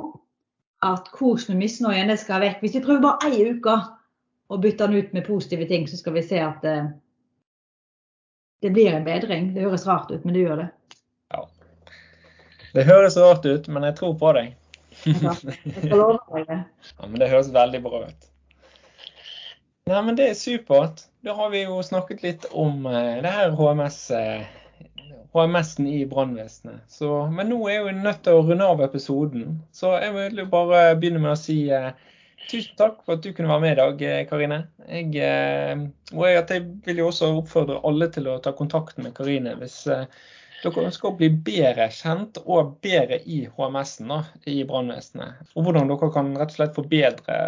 at 0.83 1.07
kosen 1.15 1.55
og 1.55 1.61
misnøyen 1.61 2.11
det 2.11 2.19
skal 2.21 2.43
vekk. 2.43 2.63
Hvis 2.63 2.75
vi 2.77 2.83
prøver 2.83 3.03
bare 3.03 3.31
ei 3.31 3.53
uke 3.53 3.75
å 4.51 4.59
bytte 4.61 4.87
den 4.87 4.99
ut 4.99 5.13
med 5.15 5.27
positive 5.27 5.67
ting, 5.69 5.87
så 5.87 5.99
skal 5.99 6.17
vi 6.17 6.25
se 6.25 6.41
at 6.43 6.63
det, 6.65 6.75
det 8.63 8.73
blir 8.75 8.91
en 8.93 9.07
bedring. 9.07 9.53
Det 9.55 9.63
høres 9.63 9.87
rart 9.87 10.11
ut, 10.11 10.25
men 10.25 10.35
det 10.35 10.43
gjør 10.43 10.63
det. 10.63 10.67
Ja. 11.33 11.45
Det 12.73 12.85
høres 12.89 13.17
rart 13.19 13.47
ut, 13.47 13.69
men 13.71 13.87
jeg 13.87 13.97
tror 13.99 14.17
på 14.19 14.35
deg. 14.37 14.53
Jeg 15.07 15.35
skal 15.39 15.97
love 15.97 16.19
deg 16.35 16.47
det. 16.51 16.59
Ja, 16.91 17.07
men 17.07 17.17
det 17.23 17.31
høres 17.31 17.51
veldig 17.55 17.81
bra 17.85 18.03
ut. 18.09 18.29
Nei, 19.89 20.01
men 20.01 20.15
Det 20.15 20.29
er 20.29 20.39
supert. 20.39 21.05
Da 21.23 21.33
har 21.35 21.49
vi 21.51 21.63
jo 21.63 21.81
snakket 21.83 22.23
litt 22.23 22.45
om 22.51 22.85
eh, 22.85 23.19
det 23.23 23.31
her 23.31 23.55
HMS, 23.55 23.99
eh, 24.11 24.45
HMS-en 25.33 25.87
i 25.87 26.05
brannvesenet. 26.07 26.97
Men 27.31 27.51
nå 27.51 27.59
er 27.71 27.83
vi 27.87 27.93
nødt 27.97 28.23
til 28.23 28.39
å 28.39 28.45
runde 28.47 28.67
av 28.67 28.83
episoden. 28.83 29.59
Så 29.75 29.95
jeg 29.99 30.15
vil 30.15 30.43
jo 30.43 30.49
bare 30.51 30.95
begynne 30.99 31.23
med 31.23 31.35
å 31.35 31.39
si 31.39 31.57
eh, 31.71 31.91
Tusen 32.49 32.75
takk 32.75 33.01
for 33.05 33.15
at 33.15 33.23
du 33.23 33.31
kunne 33.31 33.49
være 33.49 33.63
med 33.63 33.73
i 33.73 33.79
dag, 33.79 34.01
eh, 34.03 34.21
Karine. 34.27 34.59
Jeg, 34.87 35.09
eh, 35.15 35.83
og 36.13 36.25
jeg, 36.27 36.63
vil 36.85 37.01
jo 37.01 37.09
også 37.09 37.31
oppfordre 37.39 37.79
alle 37.87 38.09
til 38.11 38.27
å 38.27 38.39
ta 38.43 38.53
kontakt 38.57 38.99
med 38.99 39.15
Karine 39.15 39.55
hvis 39.61 39.77
eh, 39.87 40.05
dere 40.63 40.85
ønsker 40.87 41.09
å 41.09 41.17
bli 41.19 41.29
bedre 41.47 41.89
kjent 41.91 42.39
og 42.43 42.75
bedre 42.83 43.19
i 43.23 43.43
HMS-en 43.47 44.15
i 44.51 44.61
brannvesenet. 44.67 45.53
Og 45.55 45.67
hvordan 45.67 45.91
dere 45.91 46.11
kan 46.15 46.33
rett 46.39 46.53
og 46.53 46.59
slett 46.59 46.75
forbedre 46.77 47.39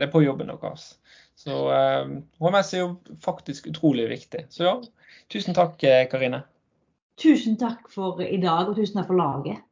det 0.00 0.08
på 0.12 0.24
jobben 0.24 0.52
deres. 0.52 0.92
Så 1.42 1.58
HMS 2.38 2.72
er 2.76 2.84
jo 2.84 2.88
faktisk 3.24 3.66
utrolig 3.72 4.06
viktig. 4.12 4.44
Så 4.54 4.68
ja, 4.68 4.76
tusen 5.32 5.56
takk, 5.58 5.74
Karine. 6.12 6.44
Tusen 7.18 7.58
takk 7.58 7.90
for 7.90 8.22
i 8.22 8.38
dag, 8.42 8.70
og 8.70 8.78
tusen 8.78 9.00
takk 9.00 9.10
for 9.10 9.18
laget. 9.18 9.64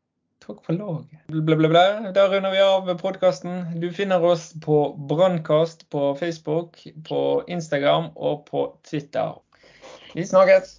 Takk 0.43 0.65
for 0.67 0.75
laget. 0.75 1.23
Ble, 1.31 1.57
ble, 1.61 1.71
ble. 1.71 1.85
Da 2.17 2.27
runder 2.33 2.55
vi 2.55 2.61
av 2.65 2.91
podkasten. 2.99 3.79
Du 3.83 3.91
finner 3.95 4.25
oss 4.25 4.51
på 4.65 4.81
Brannkast 5.11 5.87
på 5.95 6.11
Facebook, 6.19 6.81
på 7.07 7.23
Instagram 7.47 8.11
og 8.17 8.47
på 8.51 8.67
Twitter. 8.89 9.37
Vi 10.15 10.27
snakkes! 10.27 10.79